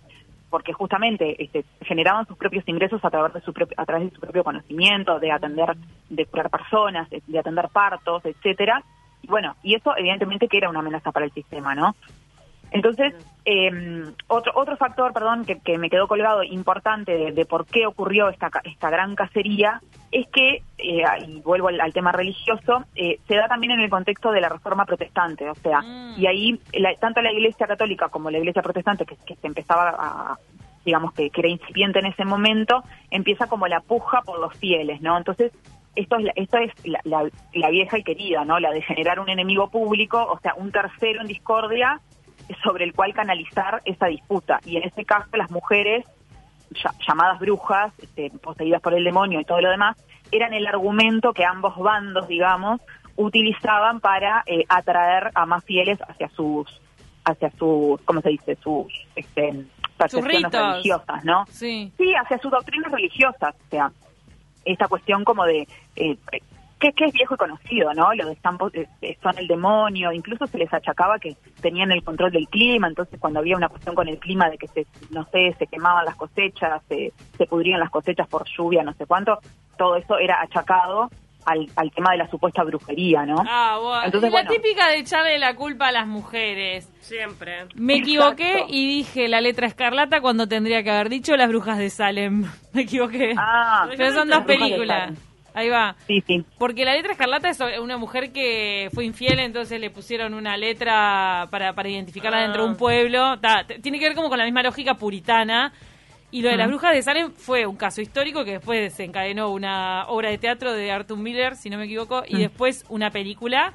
porque 0.50 0.74
justamente 0.74 1.42
este, 1.44 1.66
generaban 1.82 2.26
sus 2.26 2.38
propios 2.38 2.68
ingresos 2.68 3.04
a 3.04 3.10
través 3.10 3.34
de 3.34 3.42
su 3.42 3.54
propio, 3.54 3.76
a 3.78 3.86
través 3.86 4.10
de 4.10 4.16
su 4.16 4.22
propio 4.22 4.44
conocimiento, 4.44 5.20
de 5.20 5.32
atender, 5.32 5.76
de 6.10 6.26
curar 6.26 6.50
personas, 6.50 7.10
de, 7.10 7.22
de 7.26 7.40
atender 7.40 7.70
partos, 7.70 8.26
etcétera. 8.26 8.84
Y 9.22 9.28
bueno, 9.28 9.56
y 9.64 9.76
eso 9.76 9.96
evidentemente 9.98 10.48
que 10.48 10.58
era 10.58 10.70
una 10.70 10.80
amenaza 10.80 11.12
para 11.12 11.26
el 11.26 11.32
sistema, 11.32 11.76
¿no? 11.76 11.96
Entonces, 12.72 13.14
eh, 13.46 14.04
otro 14.28 14.52
otro 14.56 14.76
factor, 14.78 15.14
perdón, 15.14 15.46
que, 15.46 15.60
que 15.60 15.78
me 15.78 15.90
quedó 15.90 16.08
colgado 16.08 16.44
importante 16.44 17.14
de, 17.18 17.32
de 17.32 17.46
por 17.46 17.66
qué 17.66 17.86
ocurrió 17.86 18.30
esta 18.30 18.50
esta 18.66 18.90
gran 18.90 19.16
cacería 19.16 19.82
es 20.12 20.28
que, 20.28 20.64
eh, 20.78 21.04
y 21.28 21.40
vuelvo 21.42 21.70
al, 21.70 21.80
al 21.80 21.94
tema 21.94 22.12
religioso, 22.12 22.84
eh, 22.96 23.20
se 23.28 23.36
da 23.36 23.48
también 23.48 23.72
en 23.74 23.80
el 23.80 23.90
contexto 23.90 24.32
de 24.32 24.42
la 24.42 24.50
reforma 24.50 24.86
protestante, 24.86 25.50
o 25.50 25.56
sea, 25.56 25.82
Mm. 25.82 26.14
y 26.18 26.28
ahí 26.28 26.60
la- 26.74 26.96
tanto 26.96 27.22
la 27.22 27.32
Iglesia 27.32 27.68
católica 27.68 28.10
como 28.10 28.30
la 28.32 28.38
Iglesia 28.38 28.62
protestante, 28.62 29.06
que, 29.06 29.16
que 29.26 29.36
se 29.36 29.48
empezaba 29.48 29.90
a, 29.98 30.38
digamos 30.86 31.14
que, 31.14 31.30
que 31.30 31.42
era 31.42 31.50
incipiente 31.50 32.00
en 32.00 32.06
ese 32.08 32.24
momento, 32.26 32.84
empieza 33.12 33.48
como 33.48 33.68
la 33.68 33.80
puja 33.82 34.22
por 34.22 34.40
los 34.40 34.54
fieles, 34.58 35.02
¿no? 35.02 35.18
Entonces, 35.18 35.52
esto 35.96 36.16
es, 36.18 36.24
la, 36.26 36.32
esto 36.36 36.58
es 36.60 36.72
la, 36.86 37.00
la- 37.06 37.30
la 37.54 37.70
vieja 37.70 37.98
y 37.98 38.04
querida, 38.04 38.46
¿no? 38.46 38.60
La 38.60 38.72
de 38.72 38.82
generar 38.84 39.20
un 39.20 39.30
enemigo 39.30 39.70
público, 39.70 40.24
o 40.24 40.40
sea, 40.40 40.54
un 40.56 40.72
tercero 40.72 41.22
en 41.22 41.28
discordia 41.28 42.00
sobre 42.64 42.84
el 42.86 42.94
cual 42.94 43.14
canalizar 43.14 43.82
esa 43.86 44.08
disputa. 44.08 44.60
Y 44.66 44.78
en 44.78 44.84
este 44.84 45.06
caso, 45.06 45.28
las 45.38 45.52
mujeres, 45.52 46.06
ya- 46.72 46.94
llamadas 47.08 47.40
brujas, 47.40 47.92
este, 48.00 48.30
poseídas 48.42 48.82
por 48.82 48.94
el 48.94 49.04
demonio 49.04 49.40
y 49.40 49.46
todo 49.46 49.62
lo 49.62 49.70
demás, 49.70 49.98
eran 50.32 50.54
el 50.54 50.66
argumento 50.68 51.34
que 51.34 51.46
ambos 51.46 51.78
bandos, 51.78 52.28
digamos, 52.28 52.82
utilizaban 53.16 54.00
para 54.00 54.44
eh, 54.46 54.64
atraer 54.70 55.32
a 55.34 55.46
más 55.46 55.64
fieles 55.64 56.00
hacia 56.08 56.30
sus, 56.30 56.68
hacia 57.26 57.50
sus, 57.52 58.00
¿cómo 58.02 58.22
se 58.22 58.30
dice? 58.30 58.56
Sus, 58.62 58.88
este, 59.16 59.66
percepciones 59.98 60.52
religiosas, 60.74 61.26
¿no? 61.26 61.46
Sí. 61.50 61.92
Sí, 61.98 62.14
hacia 62.14 62.38
sus 62.38 62.52
doctrinas 62.52 62.92
religiosas, 62.92 63.56
o 63.56 63.70
sea, 63.70 63.92
esta 64.66 64.88
cuestión 64.88 65.24
como 65.24 65.46
de 65.46 65.68
eh, 65.96 66.18
que, 66.80 66.92
que 66.94 67.06
es 67.06 67.14
viejo 67.14 67.36
y 67.36 67.38
conocido, 67.38 67.94
¿no? 67.94 68.14
Los 68.14 68.28
de 68.28 68.36
Campos 68.38 68.74
eh, 68.76 68.88
eh, 69.02 69.18
son 69.22 69.38
el 69.38 69.48
demonio, 69.48 70.12
incluso 70.12 70.46
se 70.48 70.58
les 70.58 70.72
achacaba 70.74 71.18
que 71.20 71.36
tenían 71.62 71.92
el 71.92 72.04
control 72.04 72.32
del 72.32 72.48
clima, 72.48 72.88
entonces 72.88 73.20
cuando 73.20 73.40
había 73.40 73.56
una 73.58 73.70
cuestión 73.70 73.96
con 73.96 74.08
el 74.08 74.20
clima 74.20 74.50
de 74.50 74.58
que 74.58 74.68
se, 74.68 74.86
no 75.12 75.24
sé, 75.32 75.56
se 75.58 75.68
quemaban 75.68 76.06
las 76.06 76.16
cosechas, 76.16 76.82
se, 76.88 77.14
se 77.38 77.46
pudrían 77.46 77.80
las 77.80 77.90
cosechas 77.90 78.28
por 78.28 78.46
lluvia, 78.48 78.84
no 78.84 78.94
sé 78.94 79.06
cuánto, 79.06 79.40
todo 79.78 79.96
eso 79.96 80.18
era 80.20 80.42
achacado 80.42 81.10
al, 81.46 81.66
al 81.78 81.92
tema 81.92 82.12
de 82.12 82.18
la 82.18 82.30
supuesta 82.30 82.62
brujería, 82.64 83.26
¿no? 83.26 83.36
Ah, 83.48 83.78
bueno. 83.82 84.04
Entonces, 84.04 84.30
Y 84.30 84.34
la 84.34 84.42
bueno. 84.44 84.50
típica 84.52 84.90
de 84.90 84.98
echarle 84.98 85.40
la 85.40 85.56
culpa 85.56 85.88
a 85.88 85.92
las 85.94 86.06
mujeres. 86.06 86.92
Siempre. 87.00 87.68
Me 87.76 87.96
equivoqué 88.00 88.52
Exacto. 88.52 88.74
y 88.74 88.88
dije 88.88 89.28
la 89.30 89.40
letra 89.40 89.66
escarlata 89.66 90.20
cuando 90.20 90.48
tendría 90.50 90.84
que 90.84 90.92
haber 90.92 91.08
dicho 91.08 91.38
las 91.38 91.48
brujas 91.48 91.78
de 91.78 91.90
Salem. 91.90 92.44
Me 92.74 92.82
equivoqué. 92.82 93.34
Ah, 93.38 93.88
Pero 93.96 94.12
son 94.12 94.30
dos 94.30 94.44
películas. 94.44 95.14
Ahí 95.58 95.70
va. 95.70 95.96
Sí, 96.06 96.22
sí. 96.28 96.46
Porque 96.60 96.86
la 96.86 96.94
letra 96.94 97.14
escarlata 97.14 97.50
es 97.50 97.60
una 97.82 97.98
mujer 97.98 98.32
que 98.32 98.90
fue 98.94 99.06
infiel, 99.06 99.40
entonces 99.40 99.80
le 99.82 99.90
pusieron 99.90 100.36
una 100.36 100.56
letra 100.56 101.48
para, 101.50 101.74
para 101.74 101.90
identificarla 101.90 102.38
Ah. 102.38 102.42
dentro 102.44 102.64
de 102.64 102.70
un 102.70 102.76
pueblo. 102.78 103.40
Ta, 103.40 103.64
t- 103.66 103.80
tiene 103.80 103.98
que 103.98 104.06
ver 104.06 104.16
como 104.16 104.30
con 104.30 104.38
la 104.38 104.46
misma 104.46 104.62
lógica 104.62 104.94
puritana. 104.94 105.74
Y 106.30 106.44
lo 106.44 106.50
de 106.50 106.58
las 106.58 106.68
Mm. 106.68 106.70
brujas 106.72 106.94
de 106.94 107.02
Salem 107.02 107.32
fue 107.32 107.66
un 107.66 107.76
caso 107.76 108.02
histórico 108.02 108.46
que 108.46 108.52
después 108.52 108.80
desencadenó 108.82 109.50
una 109.50 110.06
obra 110.10 110.30
de 110.30 110.38
teatro 110.38 110.74
de 110.74 110.92
Arthur 110.92 111.18
Miller, 111.18 111.56
si 111.56 111.72
no 111.72 111.78
me 111.80 111.86
equivoco, 111.86 112.22
y 112.28 112.36
Mm. 112.36 112.40
después 112.40 112.86
una 112.90 113.10
película. 113.10 113.74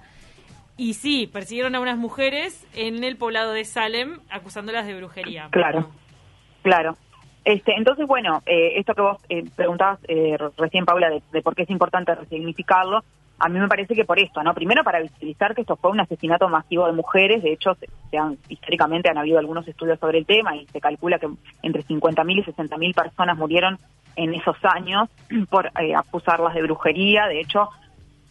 Y 0.77 0.95
sí, 0.95 1.27
persiguieron 1.27 1.75
a 1.75 1.81
unas 1.81 1.99
mujeres 1.99 2.65
en 2.75 3.03
el 3.03 3.17
poblado 3.17 3.53
de 3.53 3.65
Salem 3.65 4.21
acusándolas 4.31 4.87
de 4.87 4.95
brujería. 4.95 5.49
Claro, 5.51 5.91
claro. 6.63 6.97
Este, 7.45 7.75
entonces, 7.77 8.07
bueno, 8.07 8.43
eh, 8.47 8.75
esto 8.77 8.95
que 8.95 9.03
vos 9.03 9.19
eh, 9.29 9.45
preguntabas 9.57 9.99
eh, 10.07 10.37
recién, 10.57 10.85
Paula, 10.85 11.11
de, 11.11 11.23
de 11.33 11.43
por 11.43 11.55
qué 11.55 11.63
es 11.63 11.71
importante 11.71 12.15
resignificarlo, 12.15 13.03
a 13.43 13.49
mí 13.49 13.59
me 13.59 13.67
parece 13.67 13.97
que 13.97 14.05
por 14.05 14.21
esto, 14.21 14.41
¿no? 14.45 14.55
Primero 14.55 14.85
para 14.85 15.01
visibilizar 15.01 15.53
que 15.53 15.63
esto 15.63 15.75
fue 15.75 15.91
un 15.91 15.99
asesinato 15.99 16.49
masivo 16.49 16.87
de 16.87 16.93
mujeres, 16.93 17.43
de 17.43 17.53
hecho, 17.53 17.77
se, 18.09 18.17
han, 18.17 18.39
históricamente 18.49 19.11
han 19.11 19.19
habido 19.19 19.41
algunos 19.41 19.67
estudios 19.67 19.99
sobre 19.99 20.19
el 20.19 20.27
tema 20.27 20.55
y 20.55 20.65
se 20.67 20.81
calcula 20.81 21.19
que 21.19 21.29
entre 21.63 21.83
50.000 21.83 22.39
y 22.39 22.45
60.000 22.45 22.95
personas 22.95 23.37
murieron 23.37 23.81
en 24.15 24.35
esos 24.35 24.57
años 24.63 25.09
por 25.51 25.67
eh, 25.81 25.93
acusarlas 25.97 26.55
de 26.55 26.63
brujería, 26.63 27.27
de 27.27 27.41
hecho, 27.41 27.69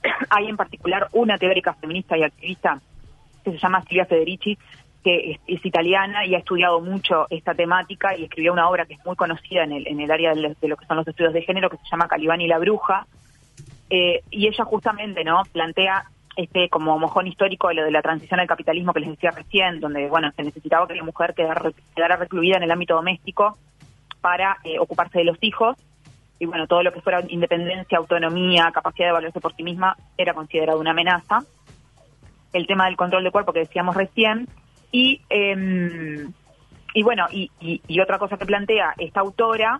hay 0.29 0.47
en 0.47 0.55
particular 0.55 1.09
una 1.11 1.37
teórica 1.37 1.73
feminista 1.73 2.17
y 2.17 2.23
activista 2.23 2.79
que 3.43 3.51
se 3.51 3.57
llama 3.57 3.81
Silvia 3.81 4.05
Federici, 4.05 4.57
que 5.03 5.39
es, 5.47 5.65
italiana 5.65 6.25
y 6.25 6.35
ha 6.35 6.39
estudiado 6.39 6.79
mucho 6.79 7.27
esta 7.29 7.53
temática 7.53 8.15
y 8.15 8.23
escribió 8.23 8.53
una 8.53 8.69
obra 8.69 8.85
que 8.85 8.93
es 8.93 9.05
muy 9.05 9.15
conocida 9.15 9.63
en 9.63 9.71
el, 9.71 9.87
en 9.87 9.99
el 9.99 10.11
área 10.11 10.33
de, 10.33 10.55
de 10.59 10.67
lo 10.67 10.77
que 10.77 10.85
son 10.85 10.97
los 10.97 11.07
estudios 11.07 11.33
de 11.33 11.41
género, 11.41 11.69
que 11.69 11.77
se 11.77 11.89
llama 11.89 12.07
Calibán 12.07 12.41
y 12.41 12.47
la 12.47 12.59
bruja. 12.59 13.07
Eh, 13.89 14.23
y 14.31 14.47
ella 14.47 14.63
justamente 14.63 15.23
no 15.23 15.43
plantea 15.51 16.05
este 16.37 16.69
como 16.69 16.97
mojón 16.97 17.27
histórico 17.27 17.67
de 17.67 17.73
lo 17.73 17.83
de 17.83 17.91
la 17.91 18.01
transición 18.01 18.39
al 18.39 18.47
capitalismo 18.47 18.93
que 18.93 19.01
les 19.01 19.09
decía 19.09 19.31
recién, 19.31 19.81
donde 19.81 20.07
bueno 20.07 20.31
se 20.31 20.43
necesitaba 20.43 20.87
que 20.87 20.95
la 20.95 21.03
mujer 21.03 21.33
quedara, 21.33 21.61
quedara 21.93 22.15
recluida 22.15 22.55
en 22.55 22.63
el 22.63 22.71
ámbito 22.71 22.95
doméstico 22.95 23.57
para 24.21 24.57
eh, 24.63 24.79
ocuparse 24.79 25.19
de 25.19 25.25
los 25.25 25.37
hijos 25.41 25.75
y 26.39 26.45
bueno 26.45 26.67
todo 26.67 26.83
lo 26.83 26.93
que 26.93 27.01
fuera 27.01 27.21
independencia, 27.27 27.97
autonomía, 27.97 28.71
capacidad 28.73 29.09
de 29.09 29.13
valerse 29.13 29.41
por 29.41 29.53
sí 29.55 29.63
misma 29.63 29.97
era 30.17 30.33
considerado 30.33 30.79
una 30.79 30.91
amenaza. 30.91 31.39
El 32.53 32.67
tema 32.67 32.85
del 32.85 32.95
control 32.95 33.23
de 33.25 33.31
cuerpo 33.31 33.51
que 33.51 33.59
decíamos 33.59 33.95
recién 33.95 34.47
y 34.91 35.21
eh, 35.29 36.27
y 36.93 37.03
bueno 37.03 37.25
y, 37.31 37.49
y, 37.59 37.99
otra 37.99 38.19
cosa 38.19 38.37
que 38.37 38.45
plantea 38.45 38.93
esta 38.97 39.21
autora 39.21 39.79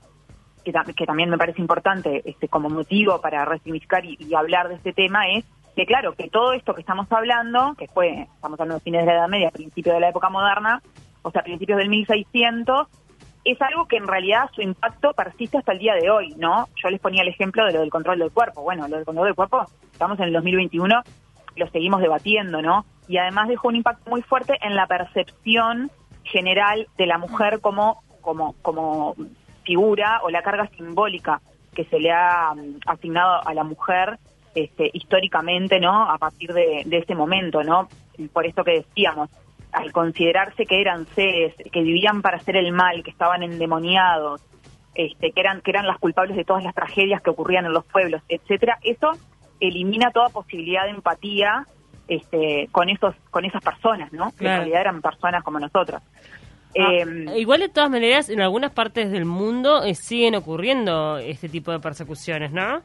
que, 0.64 1.06
también 1.06 1.30
me 1.30 1.38
parece 1.38 1.60
importante 1.60 2.22
este, 2.24 2.48
como 2.48 2.70
motivo 2.70 3.20
para 3.20 3.46
resignificar 3.46 4.06
y, 4.06 4.16
y, 4.20 4.36
hablar 4.36 4.70
de 4.70 4.76
este 4.76 4.94
tema 4.94 5.28
es 5.30 5.44
que 5.76 5.86
claro, 5.86 6.14
que 6.14 6.30
todo 6.30 6.54
esto 6.54 6.74
que 6.74 6.82
estamos 6.82 7.12
hablando, 7.12 7.76
que 7.78 7.88
fue, 7.88 8.28
estamos 8.36 8.60
hablando 8.60 8.76
de 8.76 8.82
fines 8.82 9.02
de 9.02 9.08
la 9.08 9.20
Edad 9.20 9.28
Media, 9.30 9.52
principios 9.52 9.96
de 9.96 10.02
la 10.02 10.10
época 10.10 10.30
moderna, 10.30 10.82
o 11.22 11.32
sea, 11.32 11.44
principios 11.44 11.78
del 11.78 11.90
1600, 11.90 12.88
es 13.44 13.62
algo 13.62 13.88
que 13.88 13.98
en 13.98 14.08
realidad 14.08 14.50
su 14.54 14.62
impacto 14.62 15.14
persiste 15.14 15.58
hasta 15.58 15.72
el 15.72 15.80
día 15.80 15.96
de 15.96 16.10
hoy, 16.10 16.36
¿no? 16.38 16.68
Yo 16.82 16.90
les 16.90 17.00
ponía 17.00 17.24
el 17.24 17.30
ejemplo 17.30 17.66
de 17.66 17.74
lo 17.74 17.80
del 17.80 17.90
control 17.90 18.20
del 18.20 18.32
cuerpo. 18.32 18.62
Bueno, 18.62 18.88
lo 18.88 18.98
del 18.98 19.06
control 19.06 19.28
del 19.28 19.36
cuerpo, 19.36 19.66
estamos 19.92 20.20
en 20.20 20.26
el 20.26 20.34
2021, 20.34 21.02
lo 21.56 21.68
seguimos 21.70 22.02
debatiendo, 22.02 22.62
¿no? 22.62 22.86
Y 23.12 23.18
además 23.18 23.50
dejó 23.50 23.68
un 23.68 23.76
impacto 23.76 24.10
muy 24.10 24.22
fuerte 24.22 24.58
en 24.62 24.74
la 24.74 24.88
percepción 24.88 25.92
general 26.24 26.88
de 26.98 27.06
la 27.06 27.18
mujer 27.18 27.60
como, 27.60 28.04
como, 28.22 28.54
como 28.62 29.16
figura 29.66 30.22
o 30.24 30.30
la 30.30 30.42
carga 30.42 30.70
simbólica 30.78 31.42
que 31.76 31.84
se 31.84 32.00
le 32.00 32.10
ha 32.10 32.54
um, 32.54 32.80
asignado 32.86 33.46
a 33.46 33.54
la 33.54 33.66
mujer 33.66 34.18
este, 34.56 34.90
históricamente, 34.94 35.78
¿no? 35.82 36.10
A 36.10 36.18
partir 36.18 36.54
de, 36.54 36.84
de 36.86 36.98
ese 37.00 37.14
momento, 37.14 37.62
¿no? 37.64 37.90
Por 38.32 38.46
esto 38.46 38.64
que 38.64 38.86
decíamos, 38.86 39.30
al 39.74 39.92
considerarse 39.92 40.66
que 40.66 40.80
eran 40.80 41.06
seres 41.08 41.54
que 41.70 41.82
vivían 41.82 42.22
para 42.22 42.38
hacer 42.38 42.56
el 42.56 42.72
mal, 42.72 43.04
que 43.04 43.12
estaban 43.12 43.44
endemoniados, 43.44 44.42
este, 44.96 45.34
que 45.34 45.42
eran 45.42 45.60
que 45.60 45.72
eran 45.72 45.86
las 45.86 46.00
culpables 46.00 46.38
de 46.38 46.46
todas 46.46 46.64
las 46.64 46.74
tragedias 46.74 47.22
que 47.22 47.30
ocurrían 47.30 47.66
en 47.66 47.74
los 47.74 47.84
pueblos, 47.84 48.22
etcétera, 48.30 48.80
eso 48.84 49.12
elimina 49.60 50.12
toda 50.12 50.30
posibilidad 50.30 50.86
de 50.86 50.92
empatía 50.92 51.66
este, 52.08 52.68
con 52.72 52.90
esos 52.90 53.16
con 53.30 53.46
esas 53.46 53.64
personas, 53.64 54.12
¿no? 54.14 54.32
Que 54.38 54.46
en 54.46 54.58
realidad 54.58 54.82
eran 54.82 55.02
personas 55.02 55.44
como 55.44 55.60
nosotros. 55.60 56.02
Ah, 56.80 56.94
eh, 56.94 57.26
igual 57.38 57.60
de 57.60 57.70
todas 57.70 57.90
maneras, 57.90 58.30
en 58.30 58.42
algunas 58.42 58.72
partes 58.72 59.12
del 59.12 59.26
mundo 59.26 59.84
eh, 59.84 59.96
siguen 59.96 60.36
ocurriendo 60.36 61.18
este 61.18 61.50
tipo 61.50 61.72
de 61.72 61.80
persecuciones, 61.80 62.52
¿no? 62.52 62.82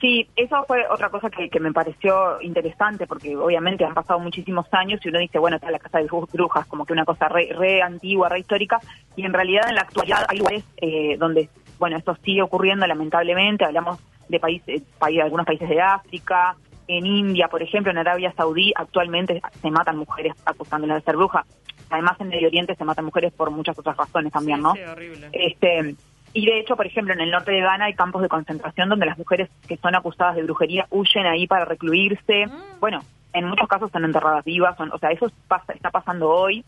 Sí, 0.00 0.28
eso 0.34 0.64
fue 0.66 0.84
otra 0.90 1.10
cosa 1.10 1.30
que, 1.30 1.48
que, 1.48 1.60
me 1.60 1.72
pareció 1.72 2.40
interesante, 2.40 3.06
porque 3.06 3.36
obviamente 3.36 3.84
han 3.84 3.94
pasado 3.94 4.18
muchísimos 4.18 4.66
años 4.72 4.98
y 5.04 5.10
uno 5.10 5.20
dice, 5.20 5.38
bueno, 5.38 5.58
está 5.58 5.70
la 5.70 5.78
casa 5.78 5.98
de 5.98 6.08
brujas, 6.32 6.66
como 6.66 6.84
que 6.84 6.92
una 6.92 7.04
cosa 7.04 7.28
re, 7.28 7.80
antigua, 7.80 8.28
re 8.28 8.40
histórica, 8.40 8.80
y 9.14 9.24
en 9.24 9.32
realidad 9.32 9.68
en 9.68 9.76
la 9.76 9.82
actualidad 9.82 10.26
hay 10.28 10.38
lugares 10.38 10.64
eh, 10.78 11.16
donde, 11.18 11.48
bueno, 11.78 11.96
esto 11.96 12.16
sigue 12.24 12.42
ocurriendo 12.42 12.84
lamentablemente, 12.84 13.64
hablamos 13.64 14.00
de 14.28 14.40
países, 14.40 14.82
país, 14.98 15.20
algunos 15.20 15.46
países 15.46 15.68
de 15.68 15.80
África, 15.80 16.56
en 16.88 17.06
India, 17.06 17.48
por 17.48 17.62
ejemplo, 17.62 17.90
en 17.90 17.98
Arabia 17.98 18.32
Saudí, 18.36 18.72
actualmente 18.74 19.40
se 19.60 19.70
matan 19.70 19.98
mujeres 19.98 20.34
acusándolas 20.44 20.98
de 20.98 21.04
ser 21.04 21.16
brujas. 21.16 21.46
Además, 21.90 22.20
en 22.20 22.28
Medio 22.28 22.48
Oriente 22.48 22.74
se 22.74 22.84
matan 22.84 23.04
mujeres 23.04 23.32
por 23.32 23.50
muchas 23.50 23.78
otras 23.78 23.96
razones 23.96 24.32
también, 24.32 24.62
¿no? 24.62 24.72
Sí, 24.74 24.80
horrible. 24.80 25.28
Este, 25.32 25.94
y 26.32 26.46
de 26.46 26.58
hecho, 26.58 26.76
por 26.76 26.86
ejemplo, 26.86 27.12
en 27.12 27.20
el 27.20 27.30
norte 27.30 27.52
de 27.52 27.60
Ghana 27.60 27.86
hay 27.86 27.94
campos 27.94 28.22
de 28.22 28.28
concentración 28.28 28.88
donde 28.88 29.06
las 29.06 29.18
mujeres 29.18 29.50
que 29.68 29.76
son 29.76 29.94
acusadas 29.94 30.36
de 30.36 30.42
brujería 30.42 30.86
huyen 30.90 31.26
ahí 31.26 31.46
para 31.46 31.66
recluirse. 31.66 32.46
Mm. 32.46 32.80
Bueno, 32.80 33.00
en 33.34 33.46
muchos 33.46 33.68
casos 33.68 33.88
están 33.88 34.04
enterradas 34.04 34.44
vivas, 34.44 34.76
son, 34.76 34.90
o 34.92 34.98
sea, 34.98 35.10
eso 35.10 35.30
pasa, 35.48 35.72
está 35.72 35.90
pasando 35.90 36.30
hoy. 36.30 36.64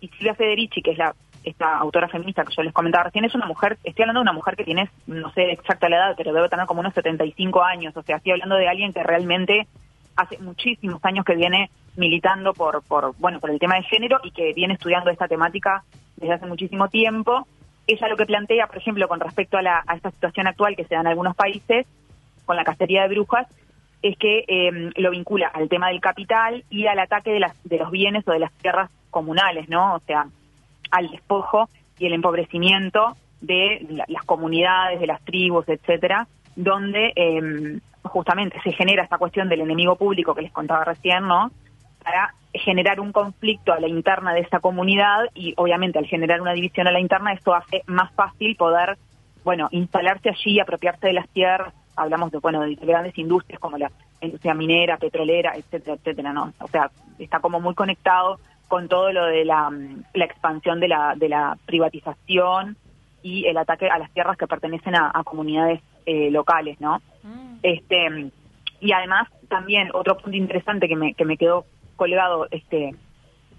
Y 0.00 0.08
Silvia 0.08 0.34
Federici, 0.34 0.82
que 0.82 0.92
es 0.92 0.98
la 0.98 1.14
esta 1.44 1.78
autora 1.78 2.08
feminista 2.08 2.44
que 2.44 2.54
yo 2.54 2.62
les 2.62 2.72
comentaba 2.72 3.04
recién, 3.04 3.24
es 3.24 3.34
una 3.34 3.46
mujer, 3.46 3.78
estoy 3.84 4.02
hablando 4.02 4.20
de 4.20 4.24
una 4.24 4.32
mujer 4.32 4.56
que 4.56 4.64
tiene, 4.64 4.88
no 5.06 5.30
sé 5.32 5.52
exacta 5.52 5.88
la 5.88 5.96
edad, 5.96 6.14
pero 6.16 6.32
debe 6.32 6.48
tener 6.48 6.66
como 6.66 6.80
unos 6.80 6.94
75 6.94 7.62
años, 7.62 7.96
o 7.96 8.02
sea, 8.02 8.16
estoy 8.16 8.32
hablando 8.32 8.56
de 8.56 8.68
alguien 8.68 8.92
que 8.92 9.02
realmente 9.02 9.66
hace 10.16 10.38
muchísimos 10.38 11.04
años 11.04 11.24
que 11.24 11.34
viene 11.34 11.70
militando 11.96 12.54
por, 12.54 12.82
por, 12.82 13.14
bueno, 13.18 13.40
por 13.40 13.50
el 13.50 13.58
tema 13.58 13.76
de 13.76 13.82
género 13.82 14.20
y 14.22 14.30
que 14.30 14.52
viene 14.52 14.74
estudiando 14.74 15.10
esta 15.10 15.28
temática 15.28 15.82
desde 16.16 16.34
hace 16.34 16.46
muchísimo 16.46 16.88
tiempo 16.88 17.46
ella 17.86 18.08
lo 18.08 18.16
que 18.16 18.26
plantea, 18.26 18.66
por 18.66 18.78
ejemplo, 18.78 19.08
con 19.08 19.20
respecto 19.20 19.56
a, 19.56 19.62
la, 19.62 19.84
a 19.86 19.96
esta 19.96 20.10
situación 20.10 20.46
actual 20.46 20.76
que 20.76 20.84
se 20.84 20.94
da 20.94 21.02
en 21.02 21.06
algunos 21.06 21.36
países, 21.36 21.86
con 22.46 22.56
la 22.56 22.64
cacería 22.64 23.02
de 23.02 23.08
brujas, 23.08 23.46
es 24.02 24.16
que 24.18 24.44
eh, 24.48 24.90
lo 24.96 25.10
vincula 25.10 25.48
al 25.48 25.68
tema 25.68 25.88
del 25.88 26.00
capital 26.00 26.64
y 26.70 26.86
al 26.86 26.98
ataque 26.98 27.30
de, 27.30 27.40
las, 27.40 27.54
de 27.64 27.78
los 27.78 27.90
bienes 27.90 28.26
o 28.28 28.32
de 28.32 28.38
las 28.38 28.52
tierras 28.52 28.90
comunales, 29.10 29.68
¿no? 29.68 29.94
O 29.94 30.00
sea, 30.00 30.26
al 30.90 31.10
despojo 31.10 31.68
y 31.98 32.06
el 32.06 32.12
empobrecimiento 32.12 33.16
de 33.40 33.86
la, 33.90 34.04
las 34.08 34.24
comunidades, 34.24 35.00
de 35.00 35.06
las 35.06 35.22
tribus, 35.22 35.68
etcétera, 35.68 36.26
donde 36.56 37.12
eh, 37.16 37.78
justamente 38.02 38.60
se 38.62 38.72
genera 38.72 39.02
esta 39.02 39.18
cuestión 39.18 39.48
del 39.48 39.60
enemigo 39.60 39.96
público 39.96 40.34
que 40.34 40.42
les 40.42 40.52
contaba 40.52 40.84
recién, 40.84 41.26
¿no? 41.26 41.50
Para 42.02 42.34
generar 42.52 43.00
un 43.00 43.12
conflicto 43.12 43.72
a 43.72 43.80
la 43.80 43.88
interna 43.88 44.32
de 44.32 44.40
esa 44.40 44.60
comunidad 44.60 45.24
y 45.34 45.54
obviamente 45.56 45.98
al 45.98 46.06
generar 46.06 46.40
una 46.40 46.52
división 46.52 46.86
a 46.86 46.92
la 46.92 47.00
interna 47.00 47.32
esto 47.32 47.54
hace 47.54 47.82
más 47.86 48.12
fácil 48.12 48.56
poder, 48.56 48.96
bueno, 49.42 49.68
instalarse 49.72 50.30
allí, 50.30 50.60
apropiarse 50.60 51.08
de 51.08 51.14
las 51.14 51.28
tierras, 51.30 51.74
hablamos 51.96 52.30
de, 52.30 52.38
bueno, 52.38 52.62
de 52.62 52.74
grandes 52.76 53.16
industrias 53.18 53.60
como 53.60 53.78
la 53.78 53.90
industria 54.20 54.54
minera, 54.54 54.96
petrolera, 54.96 55.52
etcétera, 55.56 55.96
etcétera, 55.96 56.32
¿no? 56.32 56.52
O 56.60 56.68
sea, 56.68 56.90
está 57.18 57.40
como 57.40 57.60
muy 57.60 57.74
conectado 57.74 58.38
con 58.74 58.88
todo 58.88 59.12
lo 59.12 59.26
de 59.26 59.44
la, 59.44 59.70
la 60.14 60.24
expansión 60.24 60.80
de 60.80 60.88
la, 60.88 61.14
de 61.14 61.28
la 61.28 61.56
privatización 61.64 62.76
y 63.22 63.46
el 63.46 63.56
ataque 63.56 63.88
a 63.88 64.00
las 64.00 64.10
tierras 64.10 64.36
que 64.36 64.48
pertenecen 64.48 64.96
a, 64.96 65.12
a 65.14 65.22
comunidades 65.22 65.80
eh, 66.06 66.28
locales, 66.32 66.80
¿no? 66.80 67.00
Mm. 67.22 67.58
Este 67.62 68.32
y 68.80 68.90
además 68.90 69.28
también 69.48 69.90
otro 69.94 70.16
punto 70.16 70.36
interesante 70.36 70.88
que 70.88 70.96
me, 70.96 71.14
que 71.14 71.24
me 71.24 71.36
quedó 71.36 71.66
colgado 71.94 72.48
este 72.50 72.96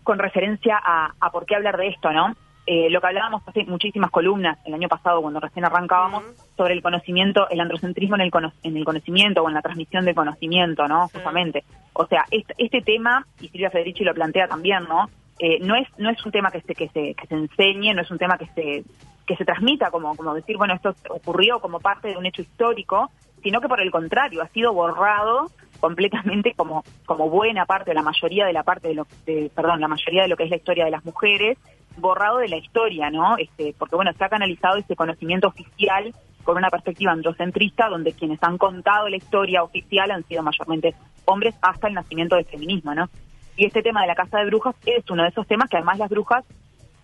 con 0.04 0.20
referencia 0.20 0.78
a, 0.84 1.14
a 1.18 1.32
por 1.32 1.46
qué 1.46 1.56
hablar 1.56 1.78
de 1.78 1.88
esto, 1.88 2.12
¿no? 2.12 2.36
Eh, 2.68 2.90
lo 2.90 3.00
que 3.00 3.08
hablábamos 3.08 3.44
hace 3.48 3.64
muchísimas 3.66 4.10
columnas 4.10 4.58
el 4.66 4.74
año 4.74 4.88
pasado 4.88 5.22
cuando 5.22 5.40
recién 5.40 5.66
arrancábamos 5.66 6.24
sobre 6.58 6.74
el 6.74 6.82
conocimiento, 6.82 7.48
el 7.50 7.60
androcentrismo 7.60 8.16
en 8.16 8.22
el, 8.22 8.32
cono- 8.32 8.54
en 8.64 8.76
el 8.76 8.84
conocimiento 8.84 9.44
o 9.44 9.48
en 9.48 9.54
la 9.54 9.62
transmisión 9.62 10.04
de 10.06 10.16
conocimiento, 10.16 10.88
¿no? 10.88 11.08
Sí. 11.08 11.14
Justamente. 11.18 11.64
O 11.94 12.08
sea, 12.08 12.26
este, 12.32 12.56
este 12.58 12.82
tema, 12.82 13.26
y 13.40 13.50
Silvia 13.50 13.70
Federici 13.70 14.04
lo 14.04 14.14
plantea 14.16 14.48
también, 14.48 14.84
¿no? 14.90 15.10
Eh, 15.38 15.60
no 15.62 15.76
es 15.76 15.88
no 15.98 16.10
es 16.10 16.26
un 16.26 16.32
tema 16.32 16.50
que 16.50 16.62
se, 16.62 16.74
que 16.74 16.88
se 16.90 17.14
que 17.14 17.28
se 17.28 17.36
enseñe, 17.36 17.94
no 17.94 18.02
es 18.02 18.10
un 18.10 18.18
tema 18.18 18.38
que 18.38 18.48
se 18.56 18.84
que 19.28 19.36
se 19.36 19.44
transmita 19.46 19.92
como 19.92 20.16
como 20.16 20.34
decir, 20.34 20.56
bueno, 20.58 20.74
esto 20.74 20.96
ocurrió 21.10 21.60
como 21.60 21.80
parte 21.80 22.08
de 22.08 22.18
un 22.18 22.26
hecho 22.26 22.42
histórico, 22.42 23.12
sino 23.44 23.60
que 23.62 23.68
por 23.68 23.82
el 23.82 23.92
contrario, 23.92 24.42
ha 24.42 24.48
sido 24.48 24.74
borrado 24.74 25.52
completamente 25.82 26.54
como 26.56 26.84
como 27.06 27.30
buena 27.30 27.66
parte, 27.66 27.94
la 27.94 28.02
mayoría 28.02 28.46
de 28.46 28.54
la 28.54 28.64
parte 28.64 28.88
de 28.88 28.96
lo 28.96 29.08
de, 29.26 29.52
perdón, 29.54 29.82
la 29.82 29.88
mayoría 29.90 30.24
de 30.24 30.30
lo 30.30 30.38
que 30.38 30.46
es 30.46 30.50
la 30.50 30.56
historia 30.56 30.86
de 30.86 30.92
las 30.92 31.04
mujeres, 31.06 31.58
borrado 31.98 32.38
de 32.38 32.48
la 32.50 32.58
historia, 32.58 33.10
¿no? 33.10 33.38
Este, 33.38 33.74
porque 33.78 33.96
bueno, 33.96 34.12
se 34.14 34.24
ha 34.24 34.30
canalizado 34.30 34.78
ese 34.78 34.96
conocimiento 34.96 35.48
oficial 35.48 36.14
con 36.44 36.58
una 36.58 36.70
perspectiva 36.70 37.12
androcentrista 37.12 37.90
donde 37.90 38.14
quienes 38.14 38.42
han 38.44 38.58
contado 38.58 39.10
la 39.10 39.18
historia 39.18 39.64
oficial 39.64 40.12
han 40.12 40.24
sido 40.26 40.44
mayormente 40.44 40.94
hombres 41.26 41.56
hasta 41.62 41.88
el 41.88 41.96
nacimiento 41.96 42.36
del 42.36 42.46
feminismo, 42.46 42.94
¿no? 42.94 43.10
Y 43.58 43.66
este 43.66 43.82
tema 43.82 44.02
de 44.02 44.08
la 44.08 44.16
casa 44.16 44.40
de 44.40 44.46
brujas 44.46 44.76
es 44.86 45.10
uno 45.10 45.24
de 45.24 45.30
esos 45.30 45.48
temas 45.48 45.70
que 45.70 45.78
además 45.78 45.98
las 45.98 46.10
brujas, 46.10 46.44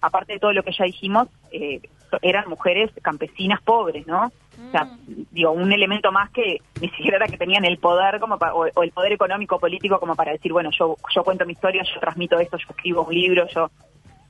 aparte 0.01 0.33
de 0.33 0.39
todo 0.39 0.53
lo 0.53 0.63
que 0.63 0.71
ya 0.77 0.85
dijimos, 0.85 1.27
eh, 1.51 1.79
eran 2.21 2.49
mujeres 2.49 2.91
campesinas 3.01 3.61
pobres, 3.61 4.05
¿no? 4.05 4.31
O 4.67 4.71
sea, 4.71 4.89
digo, 5.31 5.51
un 5.51 5.71
elemento 5.71 6.11
más 6.11 6.29
que 6.29 6.57
ni 6.81 6.89
siquiera 6.89 7.17
era 7.17 7.25
que 7.27 7.37
tenían 7.37 7.65
el 7.65 7.77
poder 7.77 8.19
como 8.19 8.37
pa- 8.37 8.53
o, 8.53 8.67
o 8.75 8.83
el 8.83 8.91
poder 8.91 9.13
económico 9.13 9.57
político 9.59 9.99
como 9.99 10.15
para 10.15 10.33
decir, 10.33 10.51
bueno, 10.51 10.69
yo 10.77 10.97
yo 11.15 11.23
cuento 11.23 11.45
mi 11.45 11.53
historia, 11.53 11.81
yo 11.83 11.99
transmito 11.99 12.37
esto, 12.39 12.57
yo 12.57 12.67
escribo 12.69 13.03
un 13.05 13.13
libro, 13.15 13.47
yo 13.47 13.71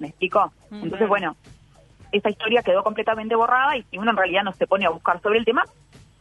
¿me 0.02 0.08
explico? 0.08 0.52
Entonces, 0.72 1.08
bueno, 1.08 1.38
esa 2.12 2.30
historia 2.30 2.64
quedó 2.64 2.84
completamente 2.84 3.36
borrada 3.36 3.78
y 3.78 3.84
si 3.84 3.98
uno 3.98 4.12
en 4.12 4.18
realidad 4.18 4.44
no 4.44 4.52
se 4.52 4.68
pone 4.68 4.86
a 4.86 4.90
buscar 4.90 5.22
sobre 5.22 5.40
el 5.40 5.46
tema, 5.46 5.64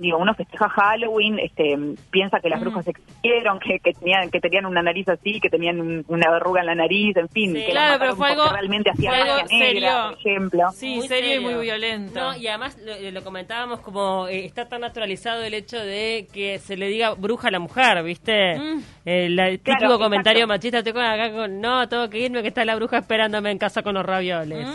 digo, 0.00 0.18
uno 0.18 0.34
festeja 0.34 0.68
Halloween, 0.68 1.38
este, 1.38 1.78
piensa 2.10 2.40
que 2.40 2.48
las 2.48 2.58
Mm. 2.60 2.64
brujas 2.64 2.88
existieron, 2.88 3.60
que, 3.60 3.78
que 3.78 3.92
tenían 3.92 4.30
que 4.30 4.40
tenían 4.40 4.66
una 4.66 4.82
nariz 4.82 5.08
así, 5.08 5.38
que 5.40 5.48
tenían 5.48 5.80
un- 5.80 6.04
una 6.08 6.30
verruga 6.30 6.60
en 6.62 6.66
la 6.66 6.74
nariz, 6.74 7.16
en 7.16 7.28
fin, 7.28 7.52
Sí, 7.54 7.64
que 7.66 7.70
claro, 7.70 7.98
pero 8.00 8.16
fue 8.16 8.28
porque 8.30 8.42
algo- 8.42 8.52
realmente 8.52 8.90
hacían 8.90 9.14
fue 9.14 9.22
algo 9.22 9.46
negra, 9.48 9.48
serio. 9.48 9.90
por 10.10 10.18
ejemplo. 10.18 10.62
Sí, 10.72 10.96
Muy 10.96 11.06
serio, 11.08 11.36
y 11.36 11.44
muy 11.44 11.54
violento. 11.62 12.18
No, 12.20 12.36
y 12.36 12.48
además 12.48 12.76
lo, 12.84 13.10
lo 13.10 13.22
comentábamos 13.22 13.80
como 13.80 14.26
eh, 14.28 14.44
está 14.44 14.68
tan 14.68 14.80
naturalizado 14.80 15.42
el 15.44 15.54
hecho 15.54 15.78
de 15.78 16.26
que 16.32 16.58
se 16.58 16.76
le 16.76 16.88
diga 16.88 17.14
bruja 17.14 17.48
a 17.48 17.50
la 17.50 17.58
mujer, 17.60 18.02
¿viste? 18.02 18.58
Mm. 18.58 18.82
El, 19.04 19.38
el 19.38 19.60
típico 19.60 19.98
comentario 19.98 20.46
machista, 20.46 20.78
estoy 20.78 20.92
con 20.94 21.04
acá 21.04 21.30
con, 21.32 21.60
no, 21.60 21.88
tengo 21.88 22.08
que 22.08 22.18
irme 22.20 22.42
que 22.42 22.48
está 22.48 22.64
la 22.64 22.74
bruja 22.76 22.98
esperándome 22.98 23.50
en 23.50 23.58
casa 23.58 23.82
con 23.82 23.94
los 23.94 24.04
ravioles. 24.06 24.66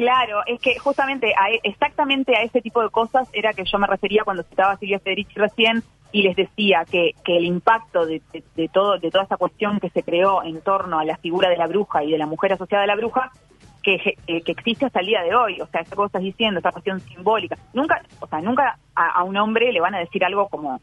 Claro, 0.00 0.40
es 0.46 0.58
que 0.62 0.78
justamente 0.78 1.34
a, 1.36 1.50
e- 1.50 1.60
exactamente 1.62 2.34
a 2.34 2.42
ese 2.42 2.62
tipo 2.62 2.82
de 2.82 2.88
cosas 2.88 3.28
era 3.34 3.52
que 3.52 3.64
yo 3.64 3.78
me 3.78 3.86
refería 3.86 4.24
cuando 4.24 4.42
citaba 4.44 4.72
a 4.72 4.76
Silvia 4.78 4.98
Federici 4.98 5.34
recién 5.34 5.82
y 6.10 6.22
les 6.22 6.34
decía 6.36 6.86
que, 6.90 7.10
que 7.22 7.36
el 7.36 7.44
impacto 7.44 8.06
de, 8.06 8.22
de- 8.32 8.42
de 8.56 8.68
todo 8.68 8.98
de 8.98 9.10
toda 9.10 9.24
esa 9.24 9.36
cuestión 9.36 9.78
que 9.78 9.90
se 9.90 10.02
creó 10.02 10.42
en 10.42 10.62
torno 10.62 10.98
a 10.98 11.04
la 11.04 11.18
figura 11.18 11.50
de 11.50 11.58
la 11.58 11.66
bruja 11.66 12.02
y 12.02 12.12
de 12.12 12.16
la 12.16 12.24
mujer 12.24 12.54
asociada 12.54 12.84
a 12.84 12.86
la 12.86 12.96
bruja 12.96 13.30
que, 13.82 13.98
que 14.26 14.52
existe 14.52 14.86
hasta 14.86 15.00
el 15.00 15.06
día 15.06 15.22
de 15.22 15.34
hoy, 15.34 15.60
o 15.60 15.66
sea, 15.66 15.82
esa 15.82 15.94
cosa 15.96 16.06
estás 16.06 16.22
diciendo, 16.22 16.60
esa 16.60 16.72
cuestión 16.72 17.00
simbólica. 17.00 17.56
Nunca, 17.74 18.00
o 18.20 18.26
sea, 18.26 18.40
nunca 18.40 18.78
a 18.94 19.22
un 19.22 19.36
hombre 19.36 19.70
le 19.70 19.80
van 19.80 19.94
a 19.94 19.98
decir 19.98 20.24
algo 20.24 20.48
como 20.48 20.80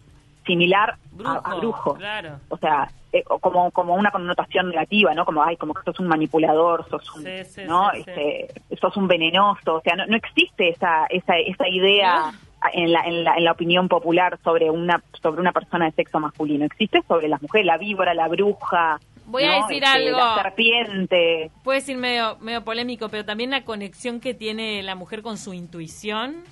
similar 0.48 0.96
Brujo, 1.12 1.30
a, 1.32 1.52
a 1.52 1.56
brujo. 1.56 1.94
claro. 1.94 2.40
O 2.50 2.58
sea, 2.58 2.90
eh, 3.14 3.24
como, 3.42 3.70
como 3.72 3.94
una 3.96 4.10
connotación 4.12 4.70
negativa, 4.70 5.14
¿no? 5.14 5.24
Como, 5.26 5.44
ay, 5.44 5.56
como 5.58 5.74
que 5.76 5.84
sos 5.84 6.00
un 6.00 6.08
manipulador, 6.08 6.88
sos 6.90 7.16
un, 7.16 7.24
Sí, 7.24 7.44
sí, 7.46 7.62
¿no? 7.68 7.90
sí. 7.94 8.00
Este, 8.06 8.48
sos 8.82 8.98
un 8.98 9.08
venenoso. 9.08 9.76
O 9.76 9.82
sea, 9.82 9.96
no, 9.96 10.06
no 10.08 10.18
existe 10.18 10.70
esa, 10.70 11.06
esa, 11.10 11.38
esa 11.38 11.68
idea 11.70 12.32
en 12.74 12.92
la, 12.92 13.02
en, 13.02 13.24
la, 13.24 13.36
en 13.36 13.44
la 13.44 13.52
opinión 13.52 13.88
popular 13.88 14.40
sobre 14.44 14.70
una, 14.72 15.02
sobre 15.22 15.40
una 15.42 15.52
persona 15.52 15.86
de 15.86 15.92
sexo 15.92 16.20
masculino. 16.20 16.66
Existe 16.66 17.02
sobre 17.08 17.28
las 17.28 17.42
mujeres, 17.42 17.66
la 17.68 17.78
víbora, 17.78 18.14
la 18.14 18.28
bruja. 18.28 19.00
Voy 19.26 19.44
a 19.44 19.56
decir 19.62 19.84
Este, 19.84 19.86
algo. 19.86 20.18
La 20.18 20.42
serpiente. 20.44 21.52
Puede 21.64 21.82
ser 21.82 21.98
medio, 21.98 22.38
medio 22.40 22.64
polémico, 22.64 23.10
pero 23.10 23.26
también 23.26 23.52
la 23.52 23.64
conexión 23.64 24.20
que 24.20 24.34
tiene 24.34 24.82
la 24.84 24.96
mujer 24.96 25.22
con 25.22 25.38
su 25.38 25.54
intuición 25.54 26.44